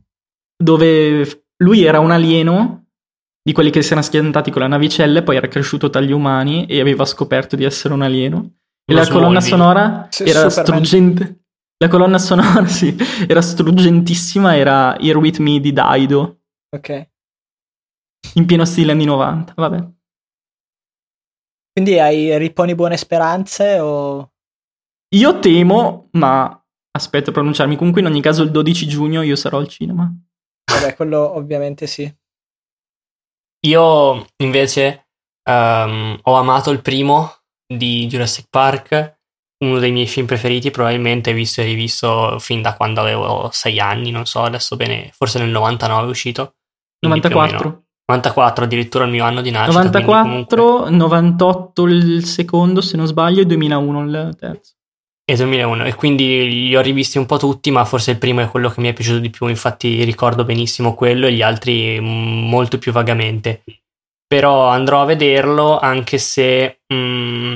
dove 0.58 1.46
lui 1.58 1.84
era 1.84 2.00
un 2.00 2.12
alieno 2.12 2.86
di 3.44 3.54
quelli 3.54 3.72
che 3.72 3.82
si 3.82 3.94
erano 3.94 4.06
schiantati 4.06 4.52
con 4.52 4.62
la 4.62 4.68
navicella 4.68 5.20
e 5.20 5.24
poi 5.24 5.36
era 5.36 5.48
cresciuto 5.48 5.90
tra 5.90 6.02
gli 6.02 6.12
umani 6.12 6.66
e 6.66 6.80
aveva 6.80 7.06
scoperto 7.06 7.56
di 7.56 7.64
essere 7.64 7.94
un 7.94 8.02
alieno. 8.02 8.58
E 8.86 8.94
la 8.94 9.08
colonna 9.08 9.42
sonora 9.42 10.10
era 10.20 10.50
struggente. 10.50 11.40
La 11.78 11.88
colonna 11.88 12.20
sonora, 12.20 12.66
sì, 12.70 12.96
era 13.28 13.42
struggentissima, 13.42 14.56
era 14.56 15.00
Here 15.00 15.18
With 15.18 15.40
Me 15.40 15.60
di 15.60 15.74
Daido. 15.74 16.42
Ok. 16.70 17.10
In 18.36 18.46
pieno 18.46 18.66
stile 18.66 18.92
anni 18.92 19.06
90, 19.06 19.54
vabbè. 19.56 19.90
Quindi 21.74 21.98
hai 21.98 22.38
riponi 22.38 22.76
buone 22.76 22.98
speranze 22.98 23.80
o... 23.80 24.32
Io 25.16 25.40
temo, 25.40 26.10
ma 26.12 26.61
aspetto 26.92 27.30
a 27.30 27.34
pronunciarmi. 27.34 27.76
Comunque 27.76 28.02
in 28.02 28.08
ogni 28.08 28.22
caso 28.22 28.44
il 28.44 28.52
12 28.52 28.88
giugno 28.88 29.22
io 29.22 29.36
sarò 29.36 29.58
al 29.58 29.68
cinema. 29.68 30.12
Vabbè, 30.72 30.96
quello 30.96 31.36
ovviamente 31.36 31.88
sì. 31.88 32.14
Io 33.68 34.26
invece 34.38 35.08
um, 35.50 36.18
ho 36.22 36.34
amato 36.34 36.72
il 36.72 36.82
primo 36.82 37.32
di 37.68 38.08
Jurassic 38.08 38.48
Park, 38.50 39.20
uno 39.64 39.80
dei 39.80 39.92
miei 39.92 40.08
film 40.08 40.26
preferiti, 40.26 40.72
probabilmente 40.72 41.34
visto 41.34 41.62
e 41.62 41.66
rivisto 41.66 42.40
fin 42.40 42.62
da 42.62 42.76
quando 42.76 43.02
avevo 43.02 43.50
sei 43.52 43.80
anni, 43.80 44.10
non 44.10 44.26
so 44.26 44.42
adesso 44.42 44.76
bene, 44.76 45.12
forse 45.14 45.40
nel 45.40 45.50
99 45.50 46.08
è 46.08 46.10
uscito. 46.10 46.56
94. 47.00 47.84
94 48.12 48.66
addirittura 48.66 49.06
il 49.06 49.12
mio 49.12 49.24
anno 49.24 49.42
di 49.42 49.52
nascita. 49.52 49.84
94, 49.84 50.22
comunque... 50.22 50.90
98 50.92 51.88
il 51.88 52.26
secondo 52.26 52.82
se 52.82 52.98
non 52.98 53.06
sbaglio 53.06 53.42
e 53.42 53.46
2001 53.46 54.04
il 54.04 54.36
terzo. 54.38 54.74
E 55.32 55.36
2001 55.38 55.86
e 55.86 55.96
quindi 55.96 56.68
li 56.68 56.76
ho 56.76 56.82
rivisti 56.82 57.18
un 57.18 57.26
po' 57.26 57.38
tutti 57.38 57.72
ma 57.72 57.86
forse 57.86 58.12
il 58.12 58.18
primo 58.18 58.42
è 58.42 58.50
quello 58.50 58.70
che 58.70 58.82
mi 58.82 58.90
è 58.90 58.94
piaciuto 58.94 59.20
di 59.20 59.30
più 59.30 59.48
infatti 59.48 60.04
ricordo 60.04 60.44
benissimo 60.44 60.94
quello 60.94 61.26
e 61.26 61.32
gli 61.32 61.42
altri 61.42 61.98
mm, 62.02 62.50
molto 62.50 62.78
più 62.78 62.92
vagamente. 62.92 63.64
Però 64.28 64.68
andrò 64.68 65.02
a 65.02 65.06
vederlo 65.06 65.80
anche 65.80 66.18
se 66.18 66.82
mh, 66.86 66.96
mm, 66.96 67.56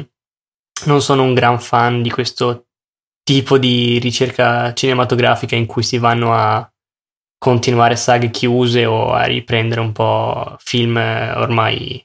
non 0.86 1.02
sono 1.02 1.24
un 1.24 1.34
gran 1.34 1.60
fan 1.60 2.02
di 2.02 2.10
questo 2.10 2.68
tipo 3.24 3.58
di 3.58 4.00
ricerca 4.00 4.74
cinematografica 4.74 5.58
in 5.58 5.66
cui 5.66 5.84
si 5.84 5.98
vanno 5.98 6.34
a 6.34 6.66
continuare 7.38 7.98
saghe 7.98 8.30
chiuse 8.30 8.86
o 8.86 9.12
a 9.12 9.26
riprendere 9.26 9.82
un 9.82 9.92
po' 9.92 10.56
film 10.60 10.96
ormai 10.96 12.02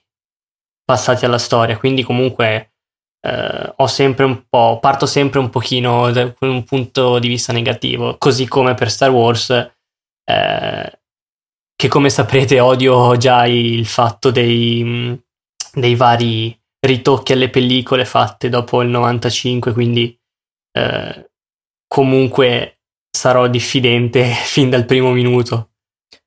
passati 0.84 1.24
alla 1.24 1.38
storia. 1.38 1.78
Quindi 1.78 2.02
comunque 2.02 2.72
eh, 3.20 3.72
ho 3.76 3.86
sempre 3.86 4.24
un 4.24 4.44
po', 4.48 4.78
parto 4.80 5.06
sempre 5.06 5.38
un 5.38 5.50
pochino 5.50 6.10
da 6.10 6.32
un 6.40 6.64
punto 6.64 7.18
di 7.18 7.28
vista 7.28 7.52
negativo, 7.52 8.16
così 8.18 8.48
come 8.48 8.74
per 8.74 8.90
Star 8.90 9.10
Wars, 9.10 9.50
eh, 9.50 11.00
che 11.76 11.88
come 11.88 12.10
saprete 12.10 12.60
odio 12.60 13.16
già 13.16 13.46
il 13.46 13.86
fatto 13.86 14.30
dei, 14.30 15.18
dei, 15.72 15.94
vari 15.94 16.58
ritocchi 16.80 17.32
alle 17.32 17.50
pellicole 17.50 18.04
fatte 18.04 18.48
dopo 18.48 18.82
il 18.82 18.88
95, 18.88 19.72
quindi 19.72 20.18
eh, 20.72 21.30
comunque 21.86 22.80
sarò 23.10 23.48
diffidente 23.48 24.24
fin 24.44 24.70
dal 24.70 24.86
primo 24.86 25.10
minuto. 25.12 25.72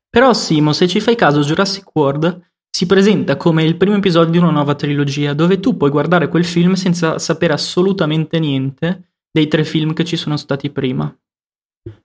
Però 0.10 0.32
Simo, 0.34 0.74
se 0.74 0.88
ci 0.88 1.00
fai 1.00 1.16
caso, 1.16 1.42
Jurassic 1.42 1.90
World 1.96 2.53
si 2.76 2.88
presenta 2.88 3.38
come 3.38 3.64
il 3.64 3.78
primo 3.78 3.98
episodio 3.98 4.32
di 4.32 4.40
una 4.40 4.50
nuova 4.50 4.74
trilogia, 4.74 5.34
dove 5.34 5.60
tu 5.60 5.78
puoi 5.78 5.92
guardare 5.92 6.28
quel 6.28 6.44
film 6.44 6.74
senza 6.74 7.20
sapere 7.20 7.54
assolutamente 7.54 8.40
niente 8.40 9.18
dei 9.32 9.48
tre 9.48 9.64
film 9.64 9.94
che 9.94 10.04
ci 10.04 10.18
sono 10.18 10.38
stati 10.38 10.72
prima. 10.72 11.16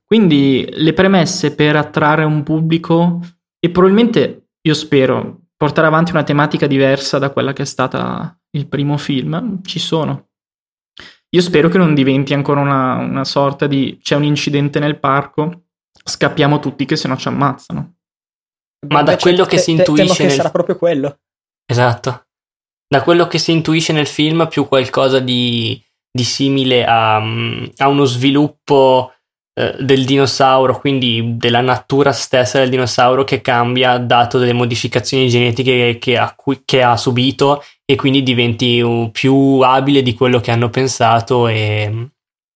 Quindi 0.04 0.68
le 0.70 0.92
premesse 0.92 1.54
per 1.54 1.74
attrarre 1.76 2.24
un 2.24 2.42
pubblico 2.42 3.18
e 3.58 3.70
probabilmente, 3.70 4.48
io 4.60 4.74
spero, 4.74 5.46
portare 5.56 5.86
avanti 5.86 6.10
una 6.10 6.22
tematica 6.22 6.66
diversa 6.66 7.18
da 7.18 7.30
quella 7.30 7.54
che 7.54 7.62
è 7.62 7.66
stata 7.66 8.38
il 8.50 8.68
primo 8.68 8.98
film, 8.98 9.62
ci 9.62 9.78
sono. 9.78 10.28
Io 11.30 11.40
spero 11.40 11.70
che 11.70 11.78
non 11.78 11.94
diventi 11.94 12.34
ancora 12.34 12.60
una, 12.60 12.96
una 12.96 13.24
sorta 13.24 13.66
di 13.66 13.98
c'è 14.02 14.16
un 14.16 14.24
incidente 14.24 14.78
nel 14.80 14.98
parco, 14.98 15.62
scappiamo 16.04 16.58
tutti 16.58 16.84
che 16.84 16.96
se 16.96 17.08
no 17.08 17.16
ci 17.16 17.28
ammazzano. 17.28 17.97
Ma 18.86 19.02
da 19.02 19.16
quello 19.16 19.44
che 19.44 19.56
te, 19.56 19.62
si 19.62 19.70
intuisce. 19.72 20.14
Te, 20.14 20.22
nel... 20.22 20.30
che 20.30 20.36
sarà 20.36 20.50
proprio 20.50 20.76
quello. 20.76 21.18
Esatto. 21.66 22.26
Da 22.86 23.02
quello 23.02 23.26
che 23.26 23.38
si 23.38 23.52
intuisce 23.52 23.92
nel 23.92 24.06
film, 24.06 24.46
più 24.48 24.66
qualcosa 24.66 25.18
di, 25.18 25.82
di 26.10 26.24
simile 26.24 26.84
a, 26.84 27.16
a, 27.16 27.88
uno 27.88 28.04
sviluppo 28.04 29.12
eh, 29.58 29.76
del 29.80 30.04
dinosauro, 30.04 30.78
quindi 30.78 31.36
della 31.36 31.60
natura 31.60 32.12
stessa 32.12 32.60
del 32.60 32.70
dinosauro 32.70 33.24
che 33.24 33.42
cambia 33.42 33.98
dato 33.98 34.38
delle 34.38 34.54
modificazioni 34.54 35.28
genetiche 35.28 35.98
che 35.98 36.16
ha, 36.16 36.34
che 36.64 36.82
ha 36.82 36.96
subito 36.96 37.62
e 37.84 37.96
quindi 37.96 38.22
diventi 38.22 39.08
più 39.12 39.60
abile 39.60 40.02
di 40.02 40.14
quello 40.14 40.40
che 40.40 40.50
hanno 40.50 40.70
pensato 40.70 41.48
e, 41.48 42.10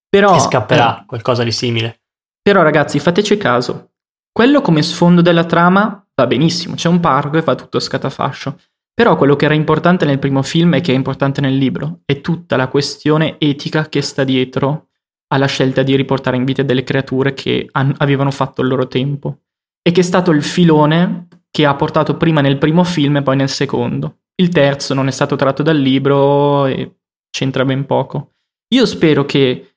Però, 0.09 0.35
e 0.35 0.39
scapperà 0.39 1.01
eh, 1.01 1.05
qualcosa 1.05 1.43
di 1.43 1.51
simile. 1.51 2.01
Però 2.41 2.61
ragazzi, 2.61 2.99
fateci 2.99 3.37
caso. 3.37 3.91
Quello 4.31 4.61
come 4.61 4.81
sfondo 4.81 5.21
della 5.21 5.45
trama 5.45 6.02
va 6.15 6.27
benissimo, 6.27 6.75
c'è 6.75 6.89
un 6.89 6.99
parco 6.99 7.37
e 7.37 7.41
fa 7.41 7.55
tutto 7.55 7.79
scatafascio. 7.79 8.59
Però 8.93 9.15
quello 9.15 9.35
che 9.35 9.45
era 9.45 9.55
importante 9.55 10.05
nel 10.05 10.19
primo 10.19 10.43
film 10.43 10.75
e 10.75 10.81
che 10.81 10.91
è 10.91 10.95
importante 10.95 11.41
nel 11.41 11.57
libro 11.57 12.01
è 12.05 12.21
tutta 12.21 12.55
la 12.55 12.67
questione 12.67 13.37
etica 13.39 13.89
che 13.89 14.01
sta 14.01 14.23
dietro 14.23 14.89
alla 15.33 15.47
scelta 15.47 15.81
di 15.81 15.95
riportare 15.95 16.37
in 16.37 16.45
vita 16.45 16.61
delle 16.61 16.83
creature 16.83 17.33
che 17.33 17.67
han- 17.71 17.95
avevano 17.97 18.29
fatto 18.29 18.61
il 18.61 18.67
loro 18.67 18.87
tempo 18.87 19.39
e 19.81 19.91
che 19.91 20.01
è 20.01 20.03
stato 20.03 20.29
il 20.29 20.43
filone 20.43 21.27
che 21.49 21.65
ha 21.65 21.75
portato 21.75 22.17
prima 22.17 22.41
nel 22.41 22.59
primo 22.59 22.83
film 22.83 23.17
e 23.17 23.23
poi 23.23 23.35
nel 23.35 23.49
secondo. 23.49 24.19
Il 24.35 24.49
terzo 24.49 24.93
non 24.93 25.07
è 25.07 25.11
stato 25.11 25.35
tratto 25.35 25.63
dal 25.63 25.77
libro 25.77 26.67
e 26.67 26.97
c'entra 27.31 27.65
ben 27.65 27.85
poco. 27.85 28.33
Io 28.73 28.85
spero 28.85 29.25
che 29.25 29.72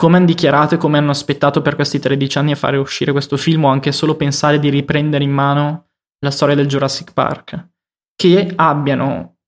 come 0.00 0.16
hanno 0.16 0.26
dichiarato 0.26 0.76
e 0.76 0.78
come 0.78 0.96
hanno 0.96 1.10
aspettato 1.10 1.60
per 1.60 1.74
questi 1.74 1.98
13 1.98 2.38
anni 2.38 2.52
a 2.52 2.56
fare 2.56 2.76
uscire 2.76 3.10
questo 3.10 3.36
film 3.36 3.64
o 3.64 3.68
anche 3.68 3.90
solo 3.90 4.14
pensare 4.14 4.60
di 4.60 4.68
riprendere 4.68 5.24
in 5.24 5.32
mano 5.32 5.88
la 6.20 6.30
storia 6.30 6.54
del 6.54 6.68
Jurassic 6.68 7.12
Park, 7.12 7.70
che 8.14 8.52
abbiano, 8.54 9.38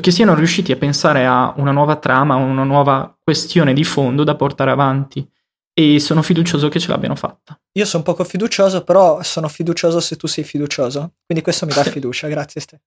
che 0.00 0.10
siano 0.10 0.34
riusciti 0.34 0.72
a 0.72 0.76
pensare 0.76 1.26
a 1.26 1.52
una 1.58 1.70
nuova 1.70 1.96
trama, 1.96 2.36
una 2.36 2.64
nuova 2.64 3.14
questione 3.22 3.74
di 3.74 3.84
fondo 3.84 4.24
da 4.24 4.36
portare 4.36 4.70
avanti 4.70 5.28
e 5.74 6.00
sono 6.00 6.22
fiducioso 6.22 6.70
che 6.70 6.80
ce 6.80 6.88
l'abbiano 6.88 7.14
fatta. 7.14 7.60
Io 7.72 7.84
sono 7.84 8.02
poco 8.02 8.24
fiducioso, 8.24 8.82
però 8.84 9.22
sono 9.22 9.48
fiducioso 9.48 10.00
se 10.00 10.16
tu 10.16 10.26
sei 10.26 10.44
fiducioso, 10.44 11.16
quindi 11.26 11.44
questo 11.44 11.66
mi 11.66 11.74
dà 11.74 11.84
fiducia, 11.84 12.26
grazie 12.26 12.62
Ste. 12.62 12.80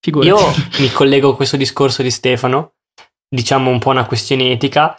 Figurati. 0.00 0.28
Io 0.28 0.38
mi 0.80 0.90
collego 0.92 1.32
a 1.32 1.36
questo 1.36 1.58
discorso 1.58 2.00
di 2.00 2.10
Stefano, 2.10 2.76
diciamo 3.28 3.68
un 3.68 3.78
po' 3.78 3.90
una 3.90 4.06
questione 4.06 4.50
etica, 4.50 4.98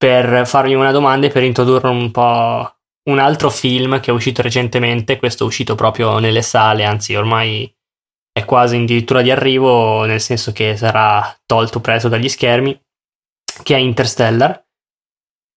per 0.00 0.46
farvi 0.46 0.72
una 0.72 0.92
domanda 0.92 1.26
e 1.26 1.30
per 1.30 1.42
introdurre 1.42 1.88
un 1.88 2.10
po' 2.10 2.74
un 3.10 3.18
altro 3.18 3.50
film 3.50 4.00
che 4.00 4.10
è 4.10 4.14
uscito 4.14 4.40
recentemente, 4.40 5.18
questo 5.18 5.44
è 5.44 5.46
uscito 5.46 5.74
proprio 5.74 6.18
nelle 6.18 6.40
sale, 6.40 6.84
anzi 6.84 7.14
ormai 7.14 7.70
è 8.32 8.46
quasi 8.46 8.76
addirittura 8.76 9.20
di 9.20 9.30
arrivo, 9.30 10.06
nel 10.06 10.22
senso 10.22 10.52
che 10.52 10.74
sarà 10.74 11.38
tolto 11.44 11.82
presto 11.82 12.08
dagli 12.08 12.30
schermi, 12.30 12.80
che 13.62 13.74
è 13.74 13.78
Interstellar, 13.78 14.64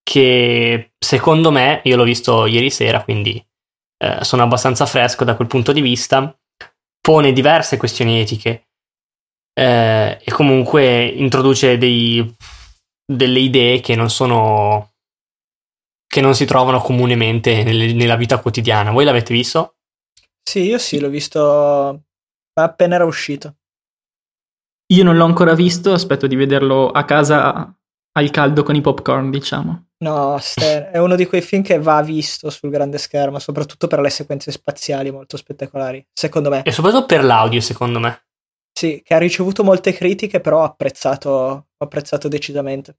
che 0.04 0.92
secondo 1.00 1.50
me, 1.50 1.80
io 1.86 1.96
l'ho 1.96 2.04
visto 2.04 2.46
ieri 2.46 2.70
sera, 2.70 3.02
quindi 3.02 3.42
eh, 3.98 4.26
sono 4.26 4.44
abbastanza 4.44 4.86
fresco 4.86 5.24
da 5.24 5.38
quel 5.38 5.48
punto 5.48 5.72
di 5.72 5.80
vista, 5.80 6.38
pone 7.00 7.32
diverse 7.32 7.78
questioni 7.78 8.20
etiche 8.20 8.68
eh, 9.54 10.20
e 10.22 10.32
comunque 10.34 11.06
introduce 11.06 11.78
dei 11.78 12.36
delle 13.06 13.40
idee 13.40 13.80
che 13.80 13.96
non 13.96 14.10
sono 14.10 14.92
che 16.08 16.22
non 16.22 16.36
si 16.36 16.46
trovano 16.46 16.80
comunemente 16.80 17.64
nelle, 17.64 17.92
nella 17.92 18.16
vita 18.16 18.40
quotidiana. 18.40 18.92
Voi 18.92 19.04
l'avete 19.04 19.34
visto? 19.34 19.78
Sì, 20.44 20.62
io 20.62 20.78
sì, 20.78 21.00
l'ho 21.00 21.10
visto 21.10 22.04
appena 22.54 22.96
era 22.96 23.06
uscito. 23.06 23.56
Io 24.94 25.04
non 25.04 25.18
l'ho 25.18 25.26
ancora 25.26 25.56
visto, 25.56 25.92
aspetto 25.92 26.28
di 26.28 26.36
vederlo 26.36 26.90
a 26.90 27.04
casa 27.06 27.76
al 28.16 28.30
caldo 28.30 28.62
con 28.62 28.76
i 28.76 28.82
popcorn, 28.82 29.32
diciamo. 29.32 29.88
No, 30.04 30.40
è 30.58 30.98
uno 30.98 31.16
di 31.16 31.26
quei 31.26 31.42
film 31.42 31.64
che 31.64 31.80
va 31.80 32.02
visto 32.02 32.50
sul 32.50 32.70
grande 32.70 32.98
schermo, 32.98 33.40
soprattutto 33.40 33.88
per 33.88 34.02
le 34.02 34.10
sequenze 34.10 34.52
spaziali 34.52 35.12
molto 35.12 35.38
spettacolari, 35.38 36.06
secondo 36.14 36.50
me. 36.50 36.62
E 36.64 36.72
soprattutto 36.72 37.06
per 37.06 37.24
l'audio, 37.24 37.62
secondo 37.62 38.00
me. 38.00 38.26
Sì, 38.72 39.02
che 39.04 39.14
ha 39.14 39.20
ricevuto 39.20 39.64
molte 39.64 39.94
critiche, 39.94 40.42
però 40.42 40.60
ho 40.60 40.64
apprezzato, 40.64 41.68
ho 41.84 41.86
apprezzato 41.86 42.28
decisamente. 42.28 42.98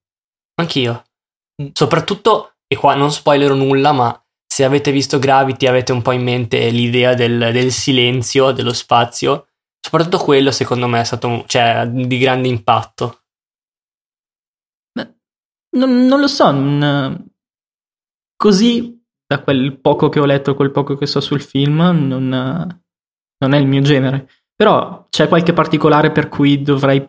Anch'io. 0.60 1.04
Mm. 1.62 1.68
Soprattutto, 1.72 2.54
e 2.66 2.76
qua 2.76 2.94
non 2.94 3.10
spoilerò 3.10 3.54
nulla, 3.54 3.92
ma 3.92 4.24
se 4.46 4.64
avete 4.64 4.92
visto 4.92 5.18
Gravity 5.18 5.66
avete 5.66 5.92
un 5.92 6.02
po' 6.02 6.12
in 6.12 6.22
mente 6.22 6.70
l'idea 6.70 7.14
del, 7.14 7.50
del 7.52 7.72
silenzio, 7.72 8.52
dello 8.52 8.72
spazio. 8.72 9.48
Soprattutto 9.80 10.18
quello, 10.18 10.50
secondo 10.50 10.86
me, 10.86 11.00
è 11.00 11.04
stato 11.04 11.44
cioè, 11.46 11.86
di 11.86 12.18
grande 12.18 12.48
impatto. 12.48 13.20
Non, 15.76 16.06
non 16.06 16.20
lo 16.20 16.28
so, 16.28 16.52
non- 16.52 17.32
così 18.36 19.02
da 19.26 19.42
quel 19.42 19.80
poco 19.80 20.08
che 20.08 20.20
ho 20.20 20.24
letto, 20.24 20.54
quel 20.54 20.70
poco 20.70 20.94
che 20.94 21.06
so 21.06 21.20
sul 21.20 21.42
film, 21.42 21.80
non, 21.80 22.28
non 22.28 23.52
è 23.52 23.58
il 23.58 23.66
mio 23.66 23.80
genere. 23.82 24.28
Però 24.54 25.06
c'è 25.10 25.26
qualche 25.26 25.52
particolare 25.52 26.12
per 26.12 26.28
cui 26.28 26.62
dovrei 26.62 27.04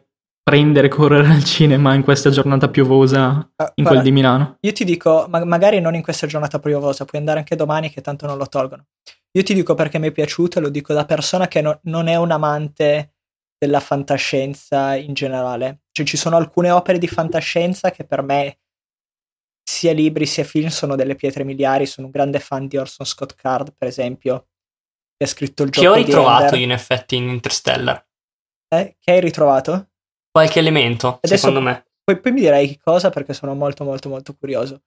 prendere 0.48 0.88
e 0.88 0.90
correre 0.92 1.28
al 1.28 1.44
cinema 1.44 1.96
in 1.96 2.04
questa 2.04 2.30
giornata 2.30 2.70
piovosa 2.70 3.52
Ah, 3.56 3.72
in 3.74 3.84
guarda, 3.84 3.90
quel 3.90 4.02
di 4.04 4.12
Milano. 4.12 4.58
Io 4.60 4.72
ti 4.74 4.84
dico, 4.84 5.26
ma- 5.28 5.44
magari 5.44 5.82
non 5.82 5.96
in 5.96 6.04
questa 6.04 6.28
giornata 6.28 6.60
piovosa, 6.60 7.04
puoi 7.04 7.20
andare 7.20 7.40
anche 7.40 7.56
domani 7.56 7.90
che 7.90 8.02
tanto 8.02 8.28
non 8.28 8.38
lo 8.38 8.46
tolgono. 8.46 8.86
Io 9.32 9.42
ti 9.44 9.56
dico 9.56 9.74
perché 9.74 9.98
mi 9.98 10.10
è 10.10 10.12
piaciuto 10.12 10.60
e 10.60 10.62
lo 10.62 10.70
dico 10.70 10.94
da 10.94 11.06
persona 11.06 11.48
che 11.48 11.62
no- 11.62 11.80
non 11.86 12.08
è 12.08 12.16
un 12.16 12.30
amante 12.30 13.16
della 13.58 13.80
fantascienza 13.80 14.96
in 14.96 15.14
generale. 15.16 15.82
Cioè 15.92 16.06
ci 16.06 16.16
sono 16.16 16.38
alcune 16.38 16.70
opere 16.70 17.00
di 17.00 17.08
fantascienza 17.08 17.90
che 17.90 18.06
per 18.06 18.22
me, 18.22 18.60
sia 19.68 19.94
libri 19.94 20.28
sia 20.28 20.44
film, 20.44 20.68
sono 20.68 20.96
delle 20.96 21.16
pietre 21.16 21.44
miliari. 21.44 21.88
Sono 21.88 22.06
un 22.06 22.14
grande 22.14 22.40
fan 22.40 22.68
di 22.68 22.78
Orson 22.78 23.08
Scott 23.08 23.34
Card, 23.34 23.74
per 23.76 23.88
esempio, 23.88 24.50
che 25.18 25.24
ha 25.24 25.28
scritto 25.28 25.64
il 25.64 25.72
Che 25.72 25.82
gioco 25.82 25.94
ho 25.94 25.98
di 25.98 26.04
ritrovato 26.04 26.56
in 26.56 26.72
effetti 26.72 27.16
in 27.16 27.30
Interstellar. 27.30 28.06
Eh, 28.76 28.96
che 29.00 29.12
hai 29.12 29.20
ritrovato? 29.20 29.90
Qualche 30.36 30.60
elemento, 30.60 31.20
Adesso- 31.22 31.38
secondo 31.38 31.62
me. 31.62 31.86
Poi, 32.04 32.20
poi 32.20 32.34
mi 32.34 32.42
direi 32.42 32.68
che 32.68 32.78
cosa 32.84 33.10
perché 33.10 33.34
sono 33.34 33.56
molto 33.56 33.86
molto 33.86 34.10
molto 34.10 34.36
curioso. 34.36 34.82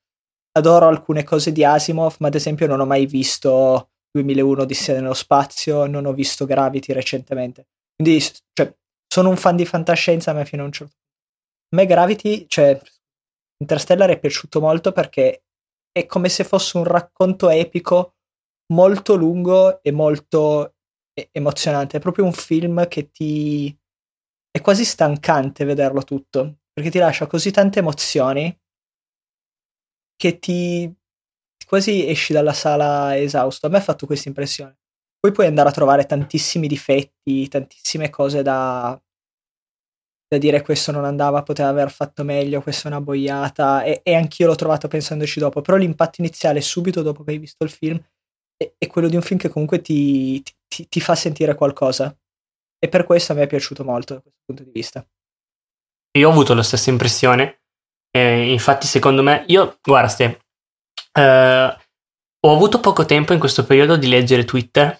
Adoro 0.52 0.88
alcune 0.88 1.24
cose 1.24 1.52
di 1.52 1.64
Asimov, 1.64 2.16
ma 2.18 2.26
ad 2.26 2.34
esempio 2.34 2.66
non 2.66 2.80
ho 2.80 2.84
mai 2.84 3.06
visto 3.06 3.92
2001 4.10 4.62
Odissea 4.62 5.00
nello 5.00 5.14
spazio, 5.14 5.86
non 5.86 6.04
ho 6.04 6.12
visto 6.12 6.44
Gravity 6.44 6.92
recentemente. 6.92 7.68
Quindi, 7.96 8.22
cioè, 8.52 8.76
sono 9.06 9.30
un 9.30 9.38
fan 9.38 9.56
di 9.56 9.64
fantascienza, 9.64 10.34
ma 10.34 10.44
fino 10.44 10.64
a 10.64 10.66
un 10.66 10.72
certo 10.72 10.92
punto. 10.92 11.08
A 11.70 11.76
me 11.76 11.86
Gravity, 11.86 12.44
cioè, 12.46 12.78
Interstellar 13.56 14.10
è 14.10 14.18
piaciuto 14.18 14.60
molto 14.60 14.92
perché 14.92 15.44
è 15.90 16.04
come 16.04 16.28
se 16.28 16.44
fosse 16.44 16.76
un 16.76 16.84
racconto 16.84 17.48
epico 17.48 18.16
molto 18.74 19.14
lungo 19.14 19.82
e 19.82 19.92
molto 19.92 20.74
emozionante. 21.32 21.96
È 21.96 22.00
proprio 22.00 22.26
un 22.26 22.34
film 22.34 22.86
che 22.86 23.10
ti... 23.10 23.74
è 24.58 24.60
quasi 24.60 24.84
stancante 24.84 25.64
vederlo 25.64 26.02
tutto, 26.02 26.58
perché 26.72 26.90
ti 26.90 26.98
lascia 26.98 27.26
così 27.26 27.50
tante 27.50 27.78
emozioni 27.78 28.56
che 30.16 30.38
ti 30.38 30.92
quasi 31.66 32.08
esci 32.08 32.32
dalla 32.32 32.52
sala 32.52 33.16
esausto. 33.18 33.66
A 33.66 33.70
me 33.70 33.78
ha 33.78 33.80
fatto 33.80 34.06
questa 34.06 34.28
impressione. 34.28 34.76
Poi 35.18 35.32
puoi 35.32 35.46
andare 35.46 35.68
a 35.68 35.72
trovare 35.72 36.06
tantissimi 36.06 36.66
difetti, 36.66 37.48
tantissime 37.48 38.10
cose 38.10 38.42
da, 38.42 39.00
da 40.26 40.38
dire 40.38 40.62
questo 40.62 40.92
non 40.92 41.04
andava, 41.04 41.42
poteva 41.42 41.68
aver 41.68 41.90
fatto 41.90 42.24
meglio, 42.24 42.62
questa 42.62 42.88
è 42.88 42.92
una 42.92 43.00
boiata 43.00 43.82
e, 43.82 44.00
e 44.02 44.14
anch'io 44.14 44.46
l'ho 44.46 44.54
trovato 44.54 44.88
pensandoci 44.88 45.40
dopo, 45.40 45.60
però 45.60 45.76
l'impatto 45.76 46.20
iniziale 46.20 46.60
subito 46.60 47.02
dopo 47.02 47.24
che 47.24 47.32
hai 47.32 47.38
visto 47.38 47.64
il 47.64 47.70
film 47.70 48.00
è, 48.56 48.72
è 48.76 48.86
quello 48.86 49.08
di 49.08 49.16
un 49.16 49.22
film 49.22 49.38
che 49.38 49.48
comunque 49.48 49.80
ti, 49.80 50.42
ti- 50.68 50.88
ti 50.88 51.00
fa 51.00 51.14
sentire 51.14 51.54
qualcosa 51.54 52.16
e 52.78 52.88
per 52.88 53.04
questo 53.04 53.32
a 53.32 53.36
me 53.36 53.42
è 53.42 53.46
piaciuto 53.46 53.84
molto 53.84 54.14
da 54.14 54.20
questo 54.20 54.40
punto 54.44 54.62
di 54.62 54.70
vista. 54.72 55.06
Io 56.18 56.28
ho 56.28 56.32
avuto 56.32 56.54
la 56.54 56.62
stessa 56.62 56.90
impressione. 56.90 57.60
Eh, 58.10 58.50
infatti, 58.50 58.86
secondo 58.86 59.22
me, 59.22 59.44
io, 59.48 59.78
guarda, 59.82 60.08
Ste, 60.08 60.40
eh, 61.12 61.76
ho 62.40 62.52
avuto 62.52 62.80
poco 62.80 63.04
tempo 63.04 63.32
in 63.32 63.38
questo 63.38 63.64
periodo 63.64 63.96
di 63.96 64.08
leggere 64.08 64.44
Twitter. 64.44 64.98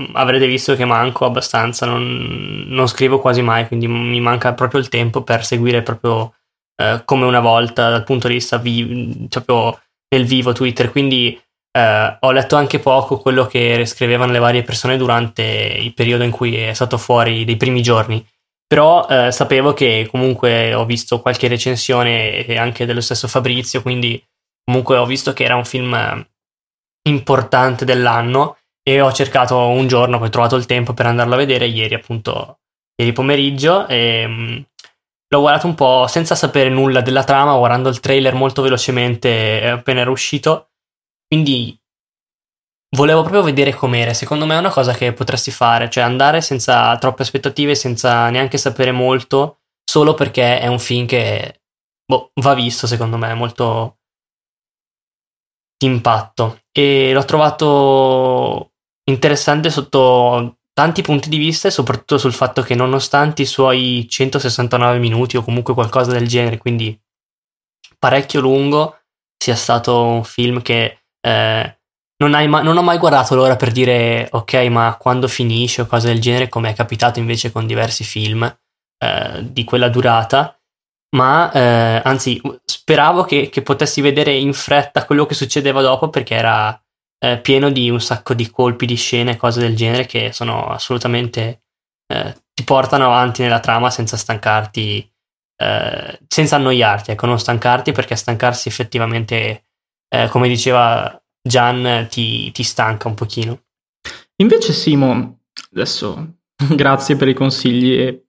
Mm, 0.00 0.14
Avrete 0.16 0.46
visto 0.46 0.74
che 0.76 0.84
manco 0.84 1.24
abbastanza, 1.24 1.86
non, 1.86 2.64
non 2.68 2.86
scrivo 2.88 3.20
quasi 3.20 3.42
mai, 3.42 3.66
quindi 3.66 3.86
mi 3.86 4.20
manca 4.20 4.54
proprio 4.54 4.80
il 4.80 4.88
tempo 4.88 5.22
per 5.22 5.44
seguire 5.44 5.82
proprio 5.82 6.34
eh, 6.76 7.02
come 7.04 7.24
una 7.24 7.40
volta 7.40 7.90
dal 7.90 8.04
punto 8.04 8.28
di 8.28 8.34
vista 8.34 8.58
vi- 8.58 9.26
proprio 9.28 9.80
nel 10.08 10.24
vivo 10.26 10.52
Twitter. 10.52 10.90
Quindi 10.90 11.40
eh, 11.76 12.16
ho 12.20 12.30
letto 12.30 12.54
anche 12.54 12.78
poco 12.78 13.18
quello 13.18 13.46
che 13.46 13.84
scrivevano 13.84 14.30
le 14.30 14.38
varie 14.38 14.62
persone 14.62 14.96
durante 14.96 15.42
il 15.42 15.92
periodo 15.92 16.22
in 16.22 16.30
cui 16.30 16.56
è 16.56 16.72
stato 16.72 16.98
fuori 16.98 17.44
dei 17.44 17.56
primi 17.56 17.82
giorni. 17.82 18.24
Però 18.66 19.06
eh, 19.08 19.32
sapevo 19.32 19.74
che 19.74 20.08
comunque 20.10 20.72
ho 20.72 20.84
visto 20.84 21.20
qualche 21.20 21.48
recensione 21.48 22.46
anche 22.56 22.86
dello 22.86 23.00
stesso 23.00 23.28
Fabrizio, 23.28 23.82
quindi 23.82 24.24
comunque 24.64 24.96
ho 24.96 25.04
visto 25.04 25.32
che 25.32 25.44
era 25.44 25.56
un 25.56 25.64
film 25.64 25.92
eh, 25.94 26.26
importante 27.08 27.84
dell'anno 27.84 28.58
e 28.82 29.00
ho 29.00 29.12
cercato 29.12 29.58
un 29.58 29.86
giorno, 29.88 30.18
poi 30.18 30.28
ho 30.28 30.30
trovato 30.30 30.56
il 30.56 30.66
tempo 30.66 30.94
per 30.94 31.06
andarlo 31.06 31.34
a 31.34 31.38
vedere 31.38 31.66
ieri 31.66 31.94
appunto, 31.94 32.58
ieri 32.96 33.12
pomeriggio 33.12 33.86
e 33.88 34.26
mh, 34.26 34.64
l'ho 35.28 35.40
guardato 35.40 35.66
un 35.66 35.74
po' 35.74 36.06
senza 36.06 36.34
sapere 36.34 36.68
nulla 36.68 37.00
della 37.00 37.24
trama, 37.24 37.56
guardando 37.56 37.88
il 37.88 38.00
trailer 38.00 38.34
molto 38.34 38.62
velocemente 38.62 39.68
appena 39.68 40.00
era 40.00 40.10
uscito, 40.10 40.68
quindi 41.34 41.76
volevo 42.96 43.22
proprio 43.22 43.42
vedere 43.42 43.74
com'era. 43.74 44.14
Secondo 44.14 44.46
me 44.46 44.54
è 44.54 44.58
una 44.58 44.70
cosa 44.70 44.92
che 44.92 45.12
potresti 45.12 45.50
fare, 45.50 45.90
cioè 45.90 46.04
andare 46.04 46.40
senza 46.40 46.96
troppe 46.98 47.22
aspettative, 47.22 47.74
senza 47.74 48.30
neanche 48.30 48.56
sapere 48.56 48.92
molto, 48.92 49.62
solo 49.84 50.14
perché 50.14 50.60
è 50.60 50.68
un 50.68 50.78
film 50.78 51.06
che 51.06 51.62
boh, 52.06 52.30
va 52.34 52.54
visto, 52.54 52.86
secondo 52.86 53.16
me, 53.16 53.30
è 53.30 53.34
molto 53.34 53.98
impatto. 55.82 56.60
E 56.70 57.12
l'ho 57.12 57.24
trovato 57.24 58.74
interessante 59.10 59.70
sotto 59.70 60.58
tanti 60.72 61.02
punti 61.02 61.28
di 61.28 61.36
vista 61.36 61.66
e 61.66 61.72
soprattutto 61.72 62.18
sul 62.18 62.32
fatto 62.32 62.62
che 62.62 62.76
nonostante 62.76 63.42
i 63.42 63.46
suoi 63.46 64.06
169 64.08 64.98
minuti 64.98 65.36
o 65.36 65.42
comunque 65.42 65.74
qualcosa 65.74 66.12
del 66.12 66.28
genere, 66.28 66.58
quindi 66.58 66.96
parecchio 67.98 68.40
lungo, 68.40 69.00
sia 69.36 69.56
stato 69.56 70.02
un 70.02 70.24
film 70.24 70.62
che 70.62 71.03
eh, 71.24 71.78
non, 72.18 72.48
ma- 72.48 72.62
non 72.62 72.76
ho 72.76 72.82
mai 72.82 72.98
guardato 72.98 73.34
l'ora 73.34 73.56
per 73.56 73.72
dire 73.72 74.28
ok, 74.30 74.54
ma 74.70 74.96
quando 74.98 75.28
finisce 75.28 75.82
o 75.82 75.86
cose 75.86 76.08
del 76.08 76.20
genere, 76.20 76.48
come 76.48 76.70
è 76.70 76.74
capitato 76.74 77.18
invece 77.18 77.50
con 77.50 77.66
diversi 77.66 78.04
film 78.04 78.42
eh, 78.98 79.38
di 79.42 79.64
quella 79.64 79.88
durata. 79.88 80.58
Ma 81.16 81.52
eh, 81.52 82.00
anzi, 82.04 82.40
speravo 82.64 83.22
che, 83.22 83.48
che 83.48 83.62
potessi 83.62 84.00
vedere 84.00 84.32
in 84.32 84.52
fretta 84.52 85.04
quello 85.04 85.26
che 85.26 85.34
succedeva 85.34 85.80
dopo 85.80 86.10
perché 86.10 86.34
era 86.34 86.76
eh, 87.24 87.38
pieno 87.38 87.70
di 87.70 87.88
un 87.88 88.00
sacco 88.00 88.34
di 88.34 88.50
colpi 88.50 88.84
di 88.84 88.96
scena 88.96 89.30
e 89.30 89.36
cose 89.36 89.60
del 89.60 89.76
genere 89.76 90.06
che 90.06 90.32
sono 90.32 90.66
assolutamente 90.66 91.62
eh, 92.12 92.34
ti 92.52 92.64
portano 92.64 93.06
avanti 93.06 93.42
nella 93.42 93.60
trama 93.60 93.90
senza 93.90 94.16
stancarti, 94.16 95.10
eh, 95.56 96.20
senza 96.28 96.56
annoiarti, 96.56 97.12
ecco, 97.12 97.26
non 97.26 97.38
stancarti 97.38 97.92
perché 97.92 98.16
stancarsi 98.16 98.68
effettivamente, 98.68 99.64
eh, 100.14 100.28
come 100.28 100.48
diceva 100.48 101.20
Gian, 101.46 102.06
ti, 102.08 102.50
ti 102.52 102.62
stanca 102.62 103.08
un 103.08 103.14
pochino. 103.14 103.64
Invece, 104.36 104.72
Simo, 104.72 105.40
adesso 105.72 106.36
grazie 106.74 107.16
per 107.16 107.28
i 107.28 107.34
consigli. 107.34 108.22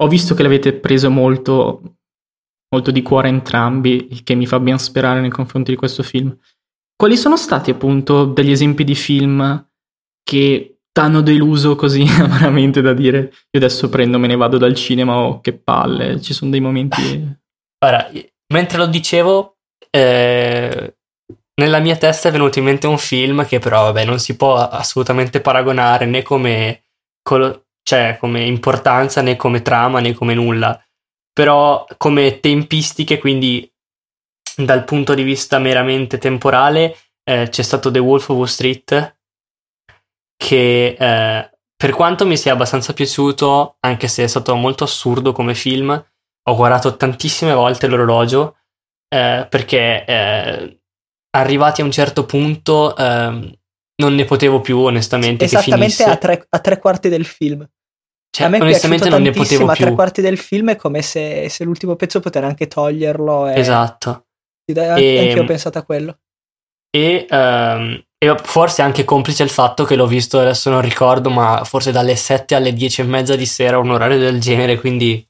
Ho 0.00 0.08
visto 0.08 0.34
che 0.34 0.42
l'avete 0.42 0.72
preso 0.72 1.10
molto, 1.10 1.98
molto 2.70 2.90
di 2.90 3.02
cuore 3.02 3.28
entrambi, 3.28 4.08
il 4.10 4.22
che 4.22 4.34
mi 4.34 4.46
fa 4.46 4.58
ben 4.58 4.78
sperare 4.78 5.20
nei 5.20 5.30
confronti 5.30 5.70
di 5.70 5.76
questo 5.76 6.02
film. 6.02 6.36
Quali 6.96 7.16
sono 7.16 7.36
stati 7.36 7.70
appunto 7.70 8.24
degli 8.24 8.50
esempi 8.50 8.84
di 8.84 8.94
film 8.94 9.68
che 10.22 10.78
t'hanno 10.92 11.22
deluso 11.22 11.74
così 11.74 12.04
amaramente 12.18 12.80
da 12.80 12.94
dire 12.94 13.18
io 13.18 13.58
adesso 13.58 13.88
prendo, 13.88 14.18
me 14.18 14.28
ne 14.28 14.36
vado 14.36 14.58
dal 14.58 14.74
cinema 14.74 15.16
o 15.16 15.40
che 15.40 15.52
palle, 15.52 16.20
ci 16.20 16.32
sono 16.32 16.50
dei 16.50 16.60
momenti... 16.60 17.02
Ora, 17.84 18.10
mentre 18.52 18.78
lo 18.78 18.86
dicevo, 18.86 19.53
eh, 19.94 20.96
nella 21.54 21.78
mia 21.78 21.96
testa 21.96 22.28
è 22.28 22.32
venuto 22.32 22.58
in 22.58 22.64
mente 22.64 22.88
un 22.88 22.98
film 22.98 23.46
che 23.46 23.60
però, 23.60 23.82
vabbè, 23.84 24.04
non 24.04 24.18
si 24.18 24.36
può 24.36 24.56
assolutamente 24.56 25.40
paragonare 25.40 26.04
né 26.04 26.22
come, 26.22 26.86
colo- 27.22 27.66
cioè, 27.82 28.16
come 28.18 28.44
importanza, 28.44 29.22
né 29.22 29.36
come 29.36 29.62
trama, 29.62 30.00
né 30.00 30.12
come 30.12 30.34
nulla. 30.34 30.82
Però 31.32 31.86
come 31.96 32.40
tempistiche, 32.40 33.18
quindi 33.18 33.70
dal 34.56 34.84
punto 34.84 35.14
di 35.14 35.22
vista 35.22 35.58
meramente 35.60 36.18
temporale, 36.18 36.96
eh, 37.22 37.48
c'è 37.48 37.62
stato 37.62 37.90
The 37.90 37.98
Wolf 38.00 38.28
of 38.30 38.36
Wall 38.36 38.46
Street, 38.46 39.18
che 40.36 40.96
eh, 40.98 41.50
per 41.76 41.92
quanto 41.92 42.26
mi 42.26 42.36
sia 42.36 42.52
abbastanza 42.52 42.92
piaciuto, 42.92 43.76
anche 43.80 44.08
se 44.08 44.24
è 44.24 44.26
stato 44.26 44.56
molto 44.56 44.82
assurdo 44.84 45.30
come 45.32 45.54
film, 45.54 45.90
ho 46.46 46.56
guardato 46.56 46.96
tantissime 46.96 47.52
volte 47.52 47.86
l'orologio 47.86 48.56
eh, 49.08 49.46
perché 49.48 50.04
eh, 50.04 50.80
arrivati 51.36 51.80
a 51.80 51.84
un 51.84 51.90
certo 51.90 52.24
punto 52.26 52.96
ehm, 52.96 53.52
non 53.96 54.14
ne 54.14 54.24
potevo 54.24 54.60
più 54.60 54.78
onestamente 54.78 55.46
che 55.46 55.56
Esattamente 55.56 56.04
a 56.04 56.16
tre, 56.16 56.46
a 56.48 56.58
tre 56.58 56.78
quarti 56.78 57.08
del 57.08 57.24
film. 57.24 57.68
Cioè, 58.30 58.46
a 58.46 58.50
me 58.50 58.60
onestamente 58.60 59.08
non 59.08 59.22
ne 59.22 59.30
potevo 59.30 59.66
a 59.66 59.74
tre 59.74 59.86
più. 59.86 59.94
quarti 59.94 60.20
del 60.20 60.38
film 60.38 60.70
è 60.70 60.76
come 60.76 61.02
se, 61.02 61.48
se 61.48 61.62
l'ultimo 61.62 61.94
pezzo 61.94 62.18
poteva 62.18 62.48
anche 62.48 62.66
toglierlo. 62.66 63.48
E... 63.48 63.58
Esatto. 63.60 64.26
E- 64.66 64.88
Anche 64.88 65.02
io 65.02 65.42
ho 65.42 65.44
pensato 65.44 65.78
a 65.78 65.84
quello. 65.84 66.18
E, 66.90 67.26
ehm, 67.28 68.04
e 68.18 68.36
forse 68.42 68.82
anche 68.82 69.04
complice 69.04 69.42
il 69.42 69.50
fatto 69.50 69.84
che 69.84 69.94
l'ho 69.94 70.06
visto, 70.06 70.40
adesso 70.40 70.70
non 70.70 70.80
ricordo, 70.80 71.30
ma 71.30 71.62
forse 71.64 71.92
dalle 71.92 72.16
7 72.16 72.54
alle 72.54 72.72
10 72.72 73.02
e 73.02 73.04
mezza 73.04 73.36
di 73.36 73.46
sera, 73.46 73.78
un 73.78 73.90
orario 73.90 74.18
del 74.18 74.40
genere, 74.40 74.80
quindi 74.80 75.24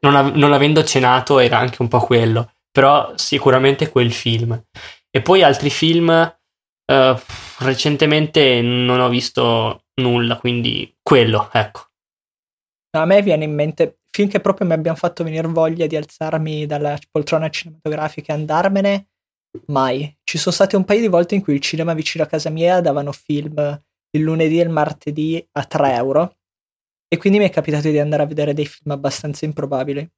non, 0.00 0.16
av- 0.16 0.34
non 0.34 0.52
avendo 0.52 0.82
cenato 0.82 1.38
era 1.38 1.58
anche 1.58 1.82
un 1.82 1.88
po' 1.88 2.00
quello. 2.00 2.53
Però 2.74 3.12
sicuramente 3.16 3.88
quel 3.88 4.12
film. 4.12 4.60
E 5.08 5.22
poi 5.22 5.44
altri 5.44 5.70
film, 5.70 6.10
eh, 6.10 7.22
recentemente 7.60 8.60
non 8.60 8.98
ho 8.98 9.08
visto 9.08 9.84
nulla, 10.00 10.36
quindi 10.38 10.92
quello, 11.00 11.48
ecco. 11.52 11.86
A 12.96 13.04
me 13.04 13.22
viene 13.22 13.44
in 13.44 13.54
mente 13.54 13.98
film 14.10 14.28
che 14.28 14.40
proprio 14.40 14.66
mi 14.66 14.72
abbiano 14.72 14.96
fatto 14.96 15.22
venire 15.22 15.46
voglia 15.46 15.86
di 15.86 15.96
alzarmi 15.96 16.66
dalla 16.66 16.98
poltrona 17.12 17.48
cinematografica 17.48 18.32
e 18.32 18.36
andarmene. 18.36 19.08
Mai. 19.66 20.18
Ci 20.24 20.36
sono 20.36 20.52
state 20.54 20.74
un 20.74 20.84
paio 20.84 21.00
di 21.00 21.06
volte 21.06 21.36
in 21.36 21.42
cui 21.42 21.54
il 21.54 21.60
cinema 21.60 21.94
vicino 21.94 22.24
a 22.24 22.26
casa 22.26 22.50
mia 22.50 22.80
davano 22.80 23.12
film 23.12 23.82
il 24.10 24.22
lunedì 24.22 24.58
e 24.58 24.62
il 24.62 24.68
martedì 24.70 25.44
a 25.52 25.64
3 25.64 25.94
euro. 25.94 26.36
E 27.06 27.16
quindi 27.18 27.38
mi 27.38 27.44
è 27.44 27.50
capitato 27.50 27.88
di 27.88 27.98
andare 28.00 28.24
a 28.24 28.26
vedere 28.26 28.52
dei 28.52 28.66
film 28.66 28.90
abbastanza 28.90 29.44
improbabili. 29.44 30.08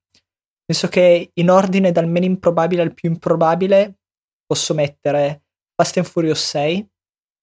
Penso 0.66 0.88
che 0.88 1.31
in 1.33 1.48
ordine 1.48 1.92
dal 1.92 2.09
meno 2.09 2.24
improbabile 2.24 2.83
al 2.83 2.92
più 2.92 3.09
improbabile 3.09 4.00
posso 4.44 4.74
mettere 4.74 5.44
Fast 5.76 5.98
and 5.98 6.07
Furious 6.07 6.44
6, 6.44 6.90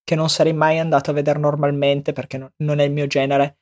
che 0.03 0.15
non 0.15 0.29
sarei 0.29 0.51
mai 0.51 0.79
andato 0.79 1.11
a 1.11 1.13
vedere 1.13 1.39
normalmente 1.39 2.11
perché 2.11 2.37
no- 2.37 2.51
non 2.57 2.79
è 2.79 2.83
il 2.83 2.91
mio 2.91 3.07
genere 3.07 3.59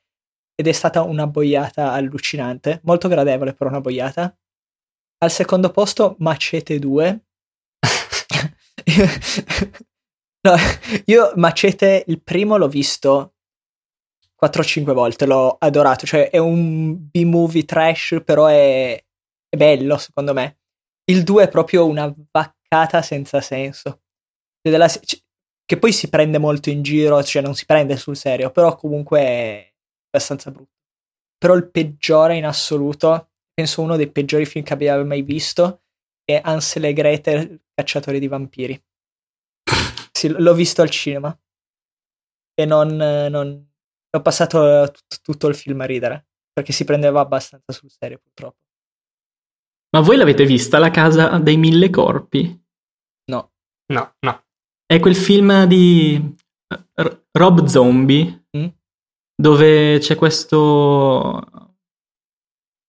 ed 0.56 0.66
è 0.66 0.72
stata 0.72 1.02
una 1.02 1.28
boiata 1.28 1.92
allucinante, 1.92 2.80
molto 2.82 3.06
gradevole 3.06 3.54
per 3.54 3.68
una 3.68 3.80
boiata. 3.80 4.36
Al 5.18 5.30
secondo 5.30 5.70
posto 5.70 6.16
Macete 6.18 6.80
2. 6.80 7.24
no, 10.42 10.54
io 11.06 11.32
Macete 11.36 12.02
il 12.08 12.20
primo 12.20 12.56
l'ho 12.56 12.68
visto 12.68 13.34
4-5 14.44 14.92
volte, 14.92 15.26
l'ho 15.26 15.56
adorato, 15.56 16.04
cioè 16.04 16.30
è 16.30 16.38
un 16.38 17.08
B-movie 17.08 17.64
trash, 17.64 18.20
però 18.24 18.46
è, 18.46 19.00
è 19.52 19.56
bello 19.56 19.98
secondo 19.98 20.32
me. 20.32 20.58
Il 21.04 21.24
2 21.24 21.44
è 21.44 21.48
proprio 21.48 21.86
una 21.86 22.12
vaccata 22.30 23.02
senza 23.02 23.40
senso. 23.40 24.00
Cioè, 24.62 24.72
della- 24.72 24.88
che 25.64 25.78
poi 25.78 25.92
si 25.92 26.08
prende 26.08 26.38
molto 26.38 26.70
in 26.70 26.82
giro, 26.82 27.22
cioè 27.22 27.42
non 27.42 27.54
si 27.54 27.64
prende 27.66 27.96
sul 27.96 28.16
serio, 28.16 28.50
però 28.50 28.74
comunque 28.76 29.20
è 29.20 29.72
abbastanza 30.10 30.50
brutto. 30.50 30.70
Però 31.38 31.54
il 31.54 31.70
peggiore 31.70 32.36
in 32.36 32.46
assoluto, 32.46 33.30
penso 33.52 33.82
uno 33.82 33.96
dei 33.96 34.10
peggiori 34.10 34.46
film 34.46 34.64
che 34.64 34.72
abbia 34.72 35.02
mai 35.04 35.22
visto, 35.22 35.82
è 36.24 36.40
Ansel 36.42 36.84
e 36.84 36.92
Gretel, 36.92 37.60
cacciatori 37.74 38.18
di 38.18 38.28
vampiri. 38.28 38.82
Sì, 40.12 40.28
l'ho 40.28 40.54
visto 40.54 40.82
al 40.82 40.90
cinema 40.90 41.36
e 42.54 42.64
non, 42.66 42.88
non- 42.96 43.70
ho 44.14 44.20
passato 44.20 44.90
tut- 44.90 45.20
tutto 45.22 45.48
il 45.48 45.54
film 45.54 45.80
a 45.80 45.86
ridere 45.86 46.26
perché 46.52 46.72
si 46.72 46.84
prendeva 46.84 47.20
abbastanza 47.20 47.72
sul 47.72 47.90
serio 47.90 48.18
purtroppo. 48.22 48.58
Ma 49.94 50.00
voi 50.00 50.16
l'avete 50.16 50.44
vista 50.46 50.78
La 50.78 50.90
casa 50.90 51.38
dei 51.38 51.56
mille 51.56 51.90
corpi? 51.90 52.58
No, 53.30 53.52
No, 53.92 54.14
no. 54.20 54.42
È 54.86 54.98
quel 55.00 55.14
film 55.16 55.64
di 55.64 56.14
eh, 56.68 56.84
R- 57.02 57.24
Rob 57.32 57.64
Zombie 57.66 58.40
Mm? 58.56 58.66
dove 59.34 59.98
c'è 59.98 60.14
questo 60.14 61.40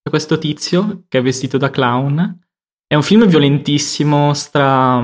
c'è 0.03 0.09
questo 0.09 0.37
tizio 0.37 1.05
che 1.07 1.19
è 1.19 1.21
vestito 1.21 1.57
da 1.57 1.69
clown. 1.69 2.39
È 2.85 2.95
un 2.95 3.03
film 3.03 3.25
violentissimo, 3.25 4.33
stra 4.33 5.01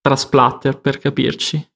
tra 0.00 0.16
splatter 0.16 0.80
per 0.80 0.98
capirci. 0.98 1.69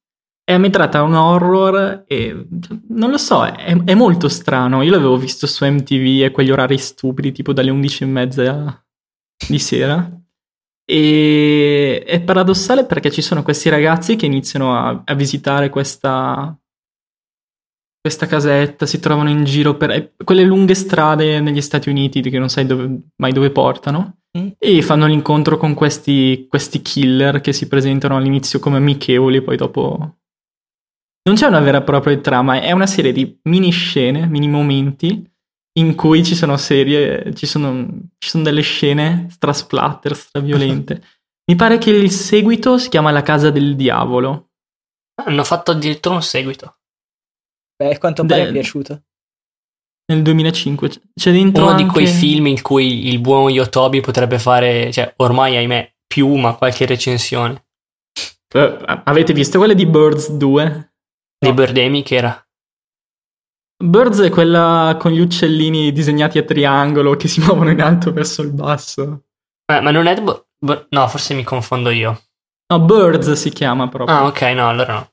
È 0.47 0.53
ambientata 0.53 1.03
un 1.03 1.15
horror 1.15 2.05
e 2.07 2.47
non 2.89 3.11
lo 3.11 3.17
so, 3.17 3.45
è, 3.47 3.75
è 3.85 3.95
molto 3.95 4.29
strano. 4.29 4.83
Io 4.83 4.91
l'avevo 4.91 5.17
visto 5.17 5.47
su 5.47 5.65
MTV 5.65 6.25
a 6.25 6.31
quegli 6.31 6.51
orari 6.51 6.77
stupidi, 6.77 7.33
tipo 7.33 7.55
dalle 7.55 7.71
11 7.71 8.03
e 8.03 8.07
mezza 8.07 8.87
di 9.49 9.59
sera. 9.59 10.07
E 10.87 12.05
è 12.05 12.21
paradossale 12.21 12.85
perché 12.85 13.11
ci 13.11 13.23
sono 13.23 13.43
questi 13.43 13.71
ragazzi 13.71 14.17
che 14.17 14.27
iniziano 14.27 14.77
a, 14.77 15.03
a 15.03 15.15
visitare 15.15 15.71
questa, 15.71 16.55
questa 17.99 18.27
casetta, 18.27 18.85
si 18.85 19.01
trovano 19.01 19.31
in 19.31 19.45
giro 19.45 19.79
per 19.79 19.91
eh, 19.91 20.13
quelle 20.23 20.45
lunghe 20.45 20.75
strade 20.75 21.41
negli 21.41 21.63
Stati 21.63 21.89
Uniti 21.89 22.21
che 22.21 22.39
non 22.39 22.51
sai 22.51 22.67
dove- 22.67 23.01
mai 23.17 23.33
dove 23.33 23.51
portano. 23.51 24.19
Mm. 24.37 24.49
E 24.59 24.83
fanno 24.83 25.07
l'incontro 25.07 25.57
con 25.57 25.73
questi, 25.73 26.45
questi 26.47 26.83
killer 26.83 27.41
che 27.41 27.55
si 27.55 27.67
presentano 27.67 28.17
all'inizio 28.17 28.59
come 28.59 28.77
amichevoli, 28.77 29.41
poi 29.41 29.57
dopo. 29.57 30.17
Non 31.27 31.37
c'è 31.37 31.47
una 31.47 31.61
vera 31.61 31.79
e 31.79 31.83
propria 31.83 32.19
trama, 32.19 32.61
è 32.61 32.73
una 32.73 32.87
serie 32.87 33.13
di 33.13 33.39
mini 33.45 33.71
scene, 33.71 34.27
mini 34.27 34.47
momenti 34.47 35.27
in 35.77 35.95
cui 35.95 36.23
ci 36.25 36.35
sono 36.35 36.57
serie, 36.57 37.35
ci 37.35 37.47
sono, 37.47 37.89
ci 38.19 38.29
sono 38.29 38.45
delle 38.45 38.61
scene 38.61 39.27
stra-splatter, 39.31 40.15
stra-violente. 40.15 41.03
Mi 41.51 41.57
pare 41.57 41.79
che 41.79 41.91
il 41.91 42.11
seguito 42.11 42.79
si 42.79 42.89
chiama 42.89 43.11
La 43.11 43.23
casa 43.23 43.51
del 43.51 43.75
diavolo. 43.75 44.51
Hanno 45.23 45.45
fatto 45.45 45.71
addirittura 45.73 46.15
un 46.15 46.23
seguito. 46.23 46.79
beh, 47.77 47.99
quanto 47.99 48.25
pare 48.25 48.43
De- 48.45 48.49
è 48.49 48.53
piaciuto. 48.53 49.03
Nel 50.13 50.23
2005 50.23 50.91
c'è 51.15 51.33
dentro 51.33 51.65
Uno 51.65 51.75
di 51.75 51.83
anche- 51.83 51.95
quei 51.95 52.07
film 52.07 52.47
in 52.47 52.61
cui 52.61 53.09
il 53.09 53.19
buon 53.21 53.51
Yotobi 53.51 54.01
potrebbe 54.01 54.39
fare, 54.39 54.93
cioè 54.93 55.13
ormai 55.17 55.57
ahimè, 55.57 55.95
più, 56.07 56.35
ma 56.35 56.55
qualche 56.55 56.85
recensione. 56.85 57.67
Eh, 58.55 58.79
avete 59.05 59.33
visto 59.33 59.57
quelle 59.59 59.75
di 59.75 59.87
Birds 59.87 60.31
2? 60.31 60.94
Di 61.49 61.53
Birdemi 61.53 62.03
che 62.03 62.15
era. 62.17 62.47
Birds 63.83 64.21
è 64.21 64.31
quella 64.31 64.97
con 64.99 65.11
gli 65.13 65.21
uccellini 65.21 65.93
disegnati 65.93 66.39
a 66.39 66.45
triangolo 66.45 67.17
che 67.17 67.29
si 67.29 67.41
muovono 67.45 67.71
in 67.71 67.81
alto 67.81 68.13
verso 68.13 68.43
il 68.43 68.53
basso. 68.53 69.25
Eh, 69.67 69.81
ma 69.81 69.91
non 69.91 70.07
è... 70.07 70.21
Bo- 70.21 70.47
Bo- 70.59 70.87
no, 70.91 71.09
forse 71.09 71.35
mi 71.35 71.43
confondo 71.45 71.91
io. 71.91 72.23
No, 72.73 72.81
Birds 72.81 73.33
si 73.33 73.51
chiama 73.51 73.89
proprio. 73.89 74.17
Ah, 74.17 74.25
ok, 74.27 74.41
no, 74.43 74.69
allora 74.69 74.95
no. 74.95 75.11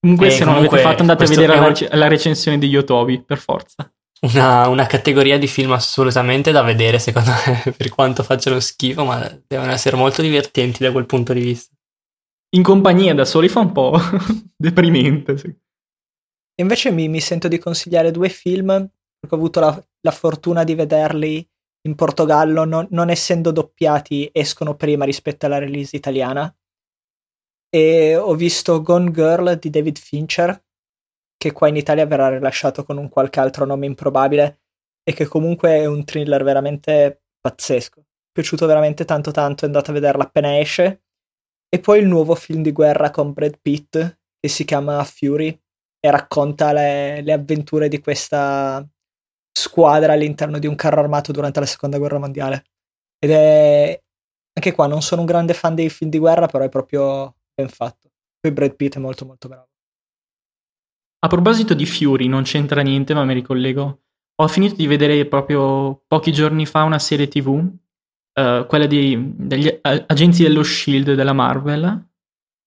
comunque, 0.00 0.26
eh, 0.26 0.30
se 0.30 0.44
non 0.44 0.54
comunque 0.54 0.76
l'avete 0.82 0.90
fatto, 0.90 1.00
andate 1.00 1.24
a 1.24 1.26
vedere 1.28 1.54
la, 1.54 1.60
un- 1.60 1.66
rec- 1.68 1.94
la 1.94 2.08
recensione 2.08 2.58
di 2.58 2.66
Yotobi, 2.66 3.22
per 3.22 3.38
forza. 3.38 3.90
Una, 4.20 4.68
una 4.68 4.86
categoria 4.86 5.38
di 5.38 5.46
film 5.46 5.72
assolutamente 5.72 6.50
da 6.50 6.62
vedere, 6.62 6.98
secondo 6.98 7.30
me, 7.46 7.72
per 7.76 7.88
quanto 7.88 8.22
facciano 8.22 8.60
schifo, 8.60 9.04
ma 9.04 9.26
devono 9.46 9.72
essere 9.72 9.96
molto 9.96 10.20
divertenti 10.20 10.82
da 10.82 10.92
quel 10.92 11.06
punto 11.06 11.32
di 11.32 11.40
vista. 11.40 11.74
In 12.56 12.62
compagnia 12.62 13.12
da 13.12 13.26
soli 13.26 13.48
fa 13.48 13.60
un 13.60 13.72
po' 13.72 13.98
deprimente. 14.56 15.36
sì. 15.36 15.54
Invece 16.58 16.90
mi, 16.90 17.06
mi 17.08 17.20
sento 17.20 17.48
di 17.48 17.58
consigliare 17.58 18.10
due 18.10 18.30
film, 18.30 18.66
perché 19.18 19.34
ho 19.34 19.38
avuto 19.38 19.60
la, 19.60 19.86
la 20.00 20.10
fortuna 20.10 20.64
di 20.64 20.74
vederli 20.74 21.46
in 21.86 21.94
Portogallo, 21.94 22.64
non, 22.64 22.86
non 22.90 23.10
essendo 23.10 23.50
doppiati, 23.50 24.30
escono 24.32 24.74
prima 24.74 25.04
rispetto 25.04 25.44
alla 25.44 25.58
release 25.58 25.94
italiana. 25.94 26.52
E 27.68 28.16
ho 28.16 28.34
visto 28.34 28.80
Gone 28.80 29.10
Girl 29.10 29.58
di 29.58 29.68
David 29.68 29.98
Fincher, 29.98 30.64
che 31.36 31.52
qua 31.52 31.68
in 31.68 31.76
Italia 31.76 32.06
verrà 32.06 32.30
rilasciato 32.30 32.84
con 32.84 32.96
un 32.96 33.10
qualche 33.10 33.38
altro 33.38 33.66
nome 33.66 33.84
improbabile, 33.84 34.62
e 35.02 35.12
che 35.12 35.26
comunque 35.26 35.76
è 35.76 35.84
un 35.84 36.06
thriller 36.06 36.42
veramente 36.42 37.24
pazzesco. 37.38 38.00
Mi 38.00 38.04
è 38.04 38.32
piaciuto 38.32 38.64
veramente 38.64 39.04
tanto 39.04 39.30
tanto, 39.30 39.64
è 39.64 39.66
andato 39.66 39.90
a 39.90 39.94
vederlo 39.94 40.22
appena 40.22 40.58
esce. 40.58 41.02
E 41.68 41.80
poi 41.80 42.00
il 42.00 42.06
nuovo 42.06 42.34
film 42.34 42.62
di 42.62 42.72
guerra 42.72 43.10
con 43.10 43.32
Brad 43.32 43.58
Pitt, 43.60 44.18
che 44.38 44.48
si 44.48 44.64
chiama 44.64 45.02
Fury, 45.04 45.48
e 45.98 46.10
racconta 46.10 46.72
le, 46.72 47.22
le 47.22 47.32
avventure 47.32 47.88
di 47.88 48.00
questa 48.00 48.86
squadra 49.52 50.12
all'interno 50.12 50.58
di 50.58 50.66
un 50.66 50.74
carro 50.74 51.00
armato 51.00 51.32
durante 51.32 51.60
la 51.60 51.66
seconda 51.66 51.98
guerra 51.98 52.18
mondiale. 52.18 52.64
Ed 53.18 53.30
è 53.30 54.00
anche 54.56 54.72
qua 54.72 54.86
non 54.86 55.02
sono 55.02 55.20
un 55.20 55.26
grande 55.26 55.52
fan 55.52 55.74
dei 55.74 55.90
film 55.90 56.10
di 56.10 56.18
guerra, 56.18 56.46
però 56.46 56.64
è 56.64 56.70
proprio 56.70 57.36
ben 57.54 57.68
fatto. 57.68 58.10
Poi 58.40 58.52
Brad 58.52 58.74
Pitt 58.74 58.96
è 58.96 58.98
molto 58.98 59.26
molto 59.26 59.48
bravo. 59.48 59.68
A 61.18 61.28
proposito 61.28 61.74
di 61.74 61.84
Fury, 61.84 62.26
non 62.26 62.42
c'entra 62.42 62.80
niente, 62.80 63.12
ma 63.12 63.24
mi 63.24 63.34
ricollego. 63.34 64.02
Ho 64.36 64.48
finito 64.48 64.74
di 64.74 64.86
vedere 64.86 65.26
proprio 65.26 66.02
pochi 66.06 66.32
giorni 66.32 66.66
fa 66.66 66.84
una 66.84 66.98
serie 66.98 67.28
TV, 67.28 67.70
eh, 68.38 68.66
quella 68.68 68.86
di- 68.86 69.32
degli 69.34 69.72
agenti 69.80 70.42
dello 70.42 70.62
Shield 70.62 71.14
della 71.14 71.32
Marvel, 71.32 72.08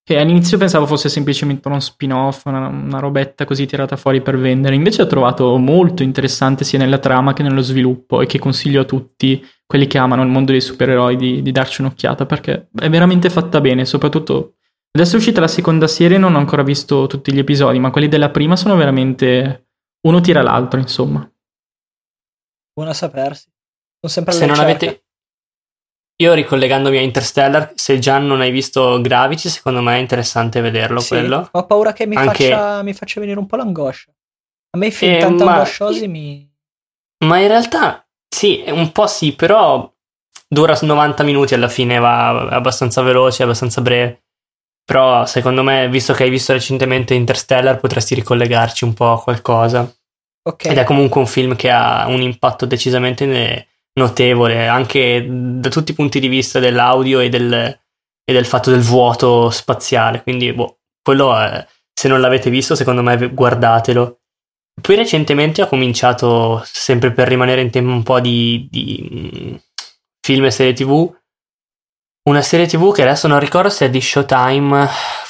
che 0.03 0.17
all'inizio 0.17 0.57
pensavo 0.57 0.87
fosse 0.87 1.07
semplicemente 1.09 1.67
uno 1.67 1.79
spin-off, 1.79 2.45
una, 2.45 2.67
una 2.67 2.99
robetta 2.99 3.45
così 3.45 3.67
tirata 3.67 3.95
fuori 3.95 4.21
per 4.21 4.39
vendere. 4.39 4.73
Invece 4.73 5.03
ho 5.03 5.07
trovato 5.07 5.55
molto 5.57 6.01
interessante 6.01 6.63
sia 6.63 6.79
nella 6.79 6.97
trama 6.97 7.33
che 7.33 7.43
nello 7.43 7.61
sviluppo 7.61 8.21
e 8.21 8.25
che 8.25 8.39
consiglio 8.39 8.81
a 8.81 8.85
tutti 8.85 9.45
quelli 9.67 9.85
che 9.85 9.99
amano 9.99 10.23
il 10.23 10.29
mondo 10.29 10.51
dei 10.51 10.61
supereroi 10.61 11.15
di, 11.15 11.41
di 11.43 11.51
darci 11.51 11.81
un'occhiata 11.81 12.25
perché 12.25 12.69
è 12.73 12.89
veramente 12.89 13.29
fatta 13.29 13.61
bene, 13.61 13.85
soprattutto 13.85 14.55
Adesso 14.91 15.13
è 15.13 15.17
uscita 15.17 15.39
la 15.39 15.47
seconda 15.47 15.87
serie, 15.87 16.17
non 16.17 16.33
ho 16.33 16.39
ancora 16.39 16.63
visto 16.63 17.05
tutti 17.05 17.31
gli 17.31 17.37
episodi, 17.37 17.77
ma 17.77 17.91
quelli 17.91 18.07
della 18.07 18.31
prima 18.31 18.55
sono 18.55 18.75
veramente 18.75 19.67
uno 20.07 20.19
tira 20.19 20.41
l'altro, 20.41 20.79
insomma. 20.79 21.31
Buono 22.73 22.89
a 22.89 22.95
sapersi. 22.95 23.51
Sono 23.99 24.11
sempre 24.11 24.33
Se 24.33 24.45
non 24.47 24.57
avete... 24.57 25.03
Io 26.21 26.33
ricollegandomi 26.33 26.97
a 26.97 27.01
Interstellar, 27.01 27.71
se 27.75 27.97
già 27.97 28.17
non 28.17 28.41
hai 28.41 28.51
visto 28.51 28.99
Gravity, 28.99 29.47
secondo 29.47 29.81
me 29.81 29.95
è 29.95 29.99
interessante 29.99 30.59
vederlo 30.59 30.99
Sì, 30.99 31.07
quello. 31.09 31.47
Ho 31.51 31.65
paura 31.65 31.93
che 31.93 32.05
mi, 32.05 32.15
Anche- 32.17 32.49
faccia, 32.49 32.83
mi 32.83 32.93
faccia 32.93 33.21
venire 33.21 33.39
un 33.39 33.45
po' 33.45 33.55
l'angoscia. 33.55 34.11
A 34.71 34.77
me 34.77 34.87
i 34.87 34.91
film 34.91 35.13
Eh, 35.13 35.19
tanto 35.19 35.45
ma- 35.45 35.53
angosciosi 35.53 36.07
mi... 36.09 36.45
Ma 37.25 37.39
in 37.39 37.47
realtà 37.47 38.05
sì, 38.27 38.63
un 38.67 38.91
po' 38.91 39.07
sì, 39.07 39.33
però 39.33 39.89
dura 40.47 40.77
90 40.81 41.23
minuti 41.23 41.53
alla 41.53 41.69
fine, 41.69 41.99
va 41.99 42.47
abbastanza 42.49 43.01
veloce, 43.01 43.43
abbastanza 43.43 43.79
breve. 43.81 44.23
Però 44.83 45.25
secondo 45.25 45.63
me, 45.63 45.87
visto 45.87 46.13
che 46.13 46.23
hai 46.23 46.29
visto 46.29 46.51
recentemente 46.51 47.13
Interstellar, 47.13 47.79
potresti 47.79 48.15
ricollegarci 48.15 48.83
un 48.83 48.93
po' 48.93 49.13
a 49.13 49.21
qualcosa. 49.21 49.89
Ok, 50.49 50.65
Ed 50.65 50.77
è 50.77 50.83
comunque 50.83 51.21
un 51.21 51.27
film 51.27 51.55
che 51.55 51.69
ha 51.69 52.07
un 52.07 52.21
impatto 52.21 52.65
decisamente 52.65 53.25
notevole, 53.99 54.67
anche 54.67 55.25
da 55.29 55.69
tutti 55.69 55.91
i 55.91 55.95
punti 55.95 56.19
di 56.19 56.27
vista 56.27 56.59
dell'audio 56.59 57.19
e 57.19 57.29
del, 57.29 57.53
e 57.53 58.33
del 58.33 58.45
fatto 58.45 58.71
del 58.71 58.81
vuoto 58.81 59.49
spaziale. 59.51 60.23
Quindi, 60.23 60.51
boh, 60.53 60.79
quello 61.01 61.37
è- 61.37 61.65
se 61.93 62.07
non 62.07 62.21
l'avete 62.21 62.49
visto, 62.49 62.75
secondo 62.75 63.01
me 63.03 63.15
guardatelo. 63.29 64.19
Poi 64.81 64.95
recentemente 64.95 65.61
ho 65.61 65.67
cominciato, 65.67 66.61
sempre 66.65 67.11
per 67.11 67.27
rimanere 67.27 67.61
in 67.61 67.69
tema 67.69 67.93
un 67.93 68.03
po' 68.03 68.19
di, 68.21 68.67
di, 68.71 69.09
mm, 69.13 69.55
film 70.25 70.45
e 70.45 70.51
serie 70.51 70.73
tv, 70.73 71.13
una 72.29 72.41
serie 72.41 72.67
tv 72.67 72.93
che 72.93 73.01
adesso 73.01 73.27
non 73.27 73.39
ricordo 73.39 73.69
se 73.69 73.85
è 73.87 73.89
di 73.89 73.99
Showtime, 74.01 74.87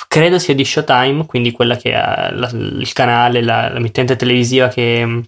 credo 0.07 0.37
sia 0.37 0.53
di 0.53 0.65
Showtime, 0.65 1.25
quindi 1.25 1.51
quella 1.51 1.75
che 1.77 1.91
è 1.91 2.31
la- 2.31 2.49
il 2.51 2.91
canale, 2.93 3.41
la, 3.41 3.69
la 3.69 3.79
mittente 3.79 4.15
televisiva 4.15 4.67
che 4.67 5.03
mm, 5.05 5.19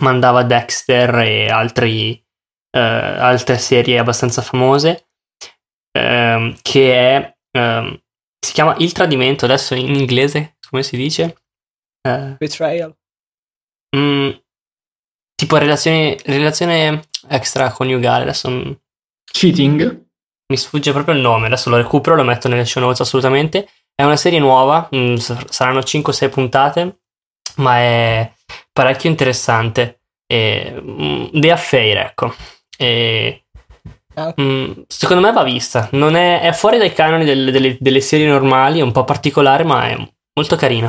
mandava 0.00 0.42
Dexter 0.42 1.14
e 1.20 1.48
altri, 1.48 2.22
eh, 2.70 2.78
altre 2.80 3.58
serie 3.58 3.98
abbastanza 3.98 4.42
famose, 4.42 5.08
ehm, 5.92 6.56
che 6.62 6.94
è, 6.94 7.36
ehm, 7.58 8.00
si 8.44 8.52
chiama 8.52 8.74
Il 8.78 8.92
Tradimento, 8.92 9.44
adesso 9.44 9.74
in 9.74 9.94
inglese, 9.94 10.56
come 10.68 10.82
si 10.82 10.96
dice? 10.96 11.36
Eh, 12.06 12.36
Betrayal. 12.38 12.94
Mm, 13.96 14.30
tipo 15.34 15.56
relazione, 15.56 16.16
relazione 16.24 17.04
extraconiugale, 17.28 18.22
adesso 18.22 18.50
mm, 18.50 18.72
Cheating. 19.32 20.04
mi 20.48 20.56
sfugge 20.56 20.92
proprio 20.92 21.14
il 21.14 21.20
nome, 21.20 21.46
adesso 21.46 21.70
lo 21.70 21.76
recupero, 21.76 22.14
lo 22.16 22.24
metto 22.24 22.48
nelle 22.48 22.64
show 22.64 22.82
notes 22.82 23.00
assolutamente. 23.00 23.68
È 23.94 24.02
una 24.04 24.16
serie 24.16 24.38
nuova, 24.38 24.88
mm, 24.94 25.14
s- 25.14 25.46
saranno 25.48 25.82
5-6 25.82 26.28
puntate, 26.28 27.00
ma 27.56 27.76
è 27.78 28.32
parecchio 28.72 29.08
interessante. 29.10 30.02
E, 30.26 30.74
mm, 30.78 31.26
The 31.40 31.50
Affair, 31.50 31.96
ecco. 31.98 32.34
E, 32.76 33.42
Ah, 34.18 34.34
mm, 34.40 34.84
secondo 34.86 35.22
me 35.22 35.30
va 35.30 35.42
vista, 35.42 35.90
non 35.92 36.14
è, 36.14 36.40
è 36.40 36.52
fuori 36.52 36.78
dai 36.78 36.90
canoni 36.94 37.26
del- 37.26 37.50
delle, 37.52 37.76
delle 37.78 38.00
serie 38.00 38.26
normali, 38.26 38.78
è 38.78 38.82
un 38.82 38.90
po' 38.90 39.04
particolare, 39.04 39.62
ma 39.62 39.88
è 39.88 40.10
molto 40.32 40.56
carina. 40.56 40.88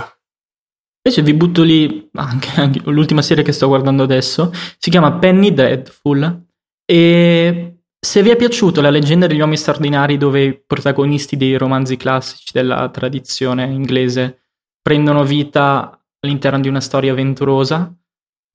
Invece 1.04 1.23
vi 1.23 1.34
butto 1.34 1.62
lì 1.63 2.10
anche, 2.13 2.50
anche 2.60 2.80
l'ultima 2.86 3.21
serie 3.21 3.43
che 3.43 3.52
sto 3.52 3.67
guardando 3.67 4.04
adesso. 4.04 4.52
Si 4.78 4.89
chiama 4.89 5.12
Penny 5.13 5.54
Dreadful. 5.54 6.45
E 6.86 7.80
se 8.00 8.21
vi 8.23 8.30
è 8.30 8.38
piaciuta 8.38 8.80
la 8.82 8.89
leggenda 8.89 9.28
degli 9.28 9.39
uomini 9.39 9.58
straordinari, 9.58 10.17
dove 10.17 10.43
i 10.43 10.63
protagonisti 10.65 11.36
dei 11.36 11.58
romanzi 11.58 11.97
classici 11.97 12.52
della 12.54 12.88
tradizione 12.89 13.65
inglese 13.65 14.43
prendono 14.82 15.26
vita 15.26 16.02
all'interno 16.21 16.62
di 16.62 16.69
una 16.69 16.82
storia 16.82 17.12
avventurosa, 17.12 17.93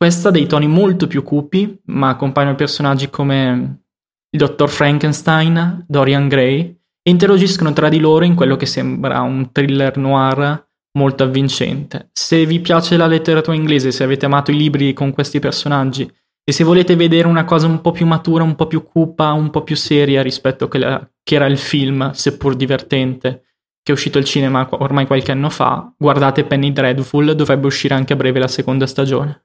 questa 0.02 0.30
ha 0.30 0.32
dei 0.32 0.48
toni 0.48 0.66
molto 0.66 1.06
più 1.06 1.22
cupi, 1.22 1.80
ma 1.84 2.08
accompagnano 2.08 2.56
personaggi 2.56 3.08
come 3.08 3.82
il 4.30 4.36
dottor 4.36 4.68
Frankenstein, 4.68 5.84
Dorian 5.86 6.26
Gray, 6.26 6.76
e 7.00 7.08
interagiscono 7.08 7.72
tra 7.72 7.88
di 7.88 8.00
loro 8.00 8.24
in 8.24 8.34
quello 8.34 8.56
che 8.56 8.66
sembra 8.66 9.20
un 9.20 9.52
thriller 9.52 9.96
noir 9.98 10.66
molto 10.98 11.22
avvincente. 11.22 12.08
Se 12.12 12.44
vi 12.46 12.58
piace 12.58 12.96
la 12.96 13.06
letteratura 13.06 13.54
inglese, 13.54 13.92
se 13.92 14.02
avete 14.02 14.26
amato 14.26 14.50
i 14.50 14.56
libri 14.56 14.92
con 14.92 15.12
questi 15.12 15.38
personaggi 15.38 16.12
e 16.42 16.50
se 16.50 16.64
volete 16.64 16.96
vedere 16.96 17.28
una 17.28 17.44
cosa 17.44 17.68
un 17.68 17.80
po' 17.80 17.92
più 17.92 18.04
matura, 18.04 18.42
un 18.42 18.56
po' 18.56 18.66
più 18.66 18.82
cupa, 18.82 19.30
un 19.30 19.50
po' 19.50 19.62
più 19.62 19.76
seria 19.76 20.20
rispetto 20.20 20.64
a 20.64 20.68
quella 20.68 21.08
che 21.22 21.36
era 21.36 21.46
il 21.46 21.58
film, 21.58 22.10
seppur 22.10 22.56
divertente, 22.56 23.44
che 23.80 23.92
è 23.92 23.94
uscito 23.94 24.18
al 24.18 24.24
cinema 24.24 24.66
ormai 24.68 25.06
qualche 25.06 25.30
anno 25.30 25.48
fa, 25.48 25.94
guardate 25.96 26.42
Penny 26.42 26.72
Dreadful, 26.72 27.36
dovrebbe 27.36 27.68
uscire 27.68 27.94
anche 27.94 28.14
a 28.14 28.16
breve 28.16 28.40
la 28.40 28.48
seconda 28.48 28.88
stagione. 28.88 29.44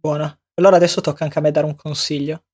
Buona. 0.00 0.36
Allora 0.54 0.76
adesso 0.76 1.00
tocca 1.00 1.24
anche 1.24 1.38
a 1.38 1.42
me 1.42 1.50
dare 1.50 1.66
un 1.66 1.74
consiglio. 1.74 2.44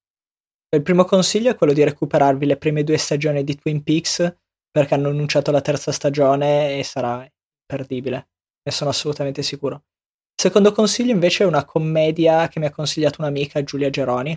Il 0.74 0.82
primo 0.82 1.04
consiglio 1.04 1.50
è 1.50 1.56
quello 1.56 1.72
di 1.72 1.84
recuperarvi 1.84 2.46
le 2.46 2.56
prime 2.56 2.82
due 2.84 2.96
stagioni 2.96 3.44
di 3.44 3.56
Twin 3.56 3.82
Peaks 3.82 4.36
perché 4.70 4.94
hanno 4.94 5.08
annunciato 5.08 5.50
la 5.50 5.60
terza 5.60 5.92
stagione 5.92 6.78
e 6.78 6.82
sarà 6.82 7.26
imperdibile, 7.60 8.28
ne 8.62 8.72
sono 8.72 8.90
assolutamente 8.90 9.42
sicuro. 9.42 9.84
Il 10.36 10.42
secondo 10.42 10.72
consiglio 10.72 11.12
invece 11.12 11.44
è 11.44 11.46
una 11.46 11.64
commedia 11.64 12.48
che 12.48 12.58
mi 12.58 12.66
ha 12.66 12.72
consigliato 12.72 13.20
un'amica, 13.20 13.62
Giulia 13.62 13.88
Geroni, 13.88 14.36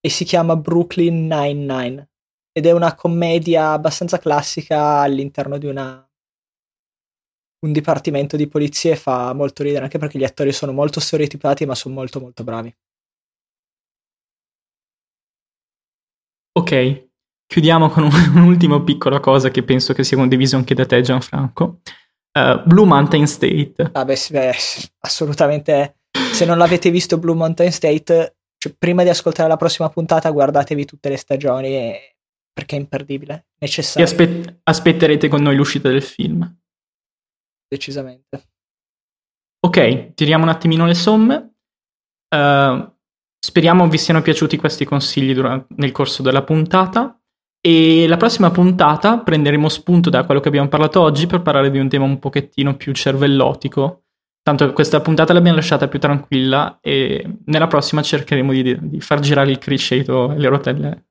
e 0.00 0.10
si 0.10 0.24
chiama 0.24 0.54
Brooklyn 0.54 1.26
Nine-Nine 1.26 2.10
ed 2.52 2.66
è 2.66 2.72
una 2.72 2.94
commedia 2.94 3.72
abbastanza 3.72 4.18
classica 4.18 4.98
all'interno 4.98 5.58
di 5.58 5.66
una 5.66 6.07
un 7.60 7.72
dipartimento 7.72 8.36
di 8.36 8.46
polizia 8.48 8.92
e 8.92 8.96
fa 8.96 9.32
molto 9.32 9.62
ridere 9.62 9.84
anche 9.84 9.98
perché 9.98 10.18
gli 10.18 10.24
attori 10.24 10.52
sono 10.52 10.72
molto 10.72 11.00
stereotipati 11.00 11.66
ma 11.66 11.74
sono 11.74 11.94
molto 11.94 12.20
molto 12.20 12.44
bravi. 12.44 12.74
Ok, 16.52 17.08
chiudiamo 17.46 17.88
con 17.88 18.04
un- 18.04 18.10
un'ultima 18.34 18.82
piccola 18.82 19.20
cosa 19.20 19.50
che 19.50 19.62
penso 19.62 19.92
che 19.92 20.04
sia 20.04 20.16
condiviso 20.16 20.56
anche 20.56 20.74
da 20.74 20.86
te 20.86 21.00
Gianfranco. 21.00 21.80
Eh, 22.32 22.62
Blue 22.66 22.86
Mountain 22.86 23.26
State. 23.26 23.90
Ah 23.92 24.04
beh, 24.04 24.54
assolutamente. 25.00 25.96
Se 26.32 26.44
non 26.44 26.58
l'avete 26.58 26.90
visto 26.90 27.18
Blue 27.18 27.34
Mountain 27.34 27.70
State, 27.72 28.36
cioè, 28.58 28.74
prima 28.76 29.02
di 29.02 29.08
ascoltare 29.08 29.48
la 29.48 29.56
prossima 29.56 29.88
puntata 29.88 30.30
guardatevi 30.30 30.84
tutte 30.84 31.08
le 31.08 31.16
stagioni 31.16 31.68
e- 31.68 32.16
perché 32.52 32.74
è 32.74 32.78
imperdibile, 32.80 33.34
E 33.34 33.56
necessario, 33.60 34.04
aspe- 34.04 34.60
aspetterete 34.64 35.28
con 35.28 35.42
noi 35.42 35.54
l'uscita 35.54 35.88
del 35.88 36.02
film. 36.02 36.56
Decisamente. 37.68 38.48
Ok, 39.60 40.14
tiriamo 40.14 40.44
un 40.44 40.50
attimino 40.50 40.86
le 40.86 40.94
somme. 40.94 41.54
Eh, 42.28 42.92
speriamo 43.38 43.88
vi 43.88 43.98
siano 43.98 44.22
piaciuti 44.22 44.56
questi 44.56 44.84
consigli 44.84 45.34
dura- 45.34 45.64
nel 45.76 45.92
corso 45.92 46.22
della 46.22 46.42
puntata. 46.42 47.12
E 47.60 48.06
la 48.06 48.16
prossima 48.16 48.50
puntata 48.50 49.18
prenderemo 49.18 49.68
spunto 49.68 50.10
da 50.10 50.24
quello 50.24 50.40
che 50.40 50.48
abbiamo 50.48 50.68
parlato 50.68 51.00
oggi 51.00 51.26
per 51.26 51.42
parlare 51.42 51.70
di 51.70 51.78
un 51.78 51.88
tema 51.88 52.04
un 52.04 52.18
pochettino 52.18 52.76
più 52.76 52.92
cervellotico. 52.92 54.04
Tanto 54.42 54.72
questa 54.72 55.00
puntata 55.00 55.32
l'abbiamo 55.32 55.56
lasciata 55.56 55.88
più 55.88 55.98
tranquilla 55.98 56.78
e 56.80 57.38
nella 57.46 57.66
prossima 57.66 58.00
cercheremo 58.00 58.52
di, 58.52 58.88
di 58.88 59.00
far 59.00 59.20
girare 59.20 59.50
il 59.50 59.58
criceto 59.58 60.32
e 60.32 60.38
le 60.38 60.48
rotelle. 60.48 61.07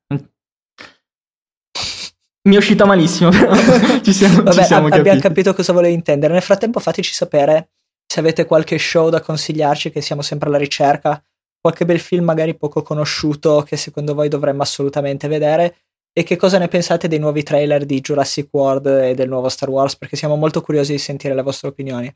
Mi 2.47 2.55
è 2.55 2.57
uscita 2.57 2.85
malissimo, 2.85 3.29
però 3.29 3.51
ci 4.01 4.13
siamo, 4.13 4.37
ci 4.37 4.43
Vabbè, 4.43 4.63
siamo 4.63 4.87
ab- 4.87 4.93
abbiamo 4.93 5.19
capito 5.19 5.53
cosa 5.53 5.73
volevi 5.73 5.93
intendere. 5.93 6.31
Nel 6.31 6.41
frattempo 6.41 6.79
fateci 6.79 7.11
sapere 7.13 7.71
se 8.05 8.21
avete 8.21 8.45
qualche 8.45 8.77
show 8.77 9.09
da 9.09 9.19
consigliarci, 9.19 9.91
che 9.91 9.99
siamo 9.99 10.21
sempre 10.21 10.47
alla 10.47 10.57
ricerca, 10.57 11.21
qualche 11.59 11.83
bel 11.83 11.99
film 11.99 12.23
magari 12.23 12.55
poco 12.55 12.81
conosciuto 12.81 13.63
che 13.63 13.75
secondo 13.75 14.13
voi 14.13 14.29
dovremmo 14.29 14.61
assolutamente 14.61 15.27
vedere 15.27 15.75
e 16.13 16.23
che 16.23 16.37
cosa 16.37 16.57
ne 16.57 16.69
pensate 16.69 17.09
dei 17.09 17.19
nuovi 17.19 17.43
trailer 17.43 17.85
di 17.85 17.99
Jurassic 17.99 18.47
World 18.51 18.85
e 18.85 19.13
del 19.13 19.27
nuovo 19.27 19.49
Star 19.49 19.69
Wars, 19.69 19.97
perché 19.97 20.15
siamo 20.15 20.37
molto 20.37 20.61
curiosi 20.61 20.93
di 20.93 20.99
sentire 20.99 21.35
le 21.35 21.41
vostre 21.41 21.67
opinioni. 21.67 22.15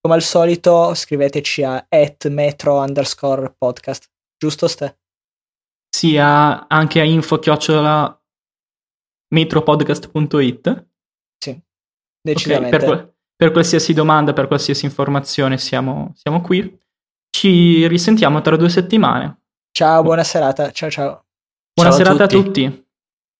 Come 0.00 0.14
al 0.14 0.22
solito 0.22 0.92
scriveteci 0.94 1.62
a 1.62 1.86
at 1.88 2.28
metro 2.28 2.78
underscore 2.80 3.54
podcast, 3.56 4.10
giusto 4.36 4.68
Ste? 4.68 4.98
sia 5.90 6.68
anche 6.68 7.00
a 7.00 7.04
info 7.04 7.38
chiocciola 7.38 8.17
metropodcast.it 9.28 10.86
Sì, 11.38 11.60
decisamente. 12.20 12.76
per, 12.76 12.84
qual- 12.86 13.12
per 13.36 13.50
qualsiasi 13.52 13.92
domanda, 13.92 14.32
per 14.32 14.46
qualsiasi 14.46 14.84
informazione 14.84 15.58
siamo, 15.58 16.12
siamo 16.14 16.40
qui. 16.40 16.78
Ci 17.30 17.86
risentiamo 17.86 18.40
tra 18.40 18.56
due 18.56 18.68
settimane. 18.68 19.42
Ciao, 19.70 20.02
buona 20.02 20.24
serata. 20.24 20.70
Ciao 20.72 20.90
ciao. 20.90 21.24
Buona 21.72 21.90
Ciao 21.90 22.00
a 22.00 22.04
serata 22.04 22.24
a 22.24 22.26
tutti. 22.26 22.64
tutti. 22.64 22.87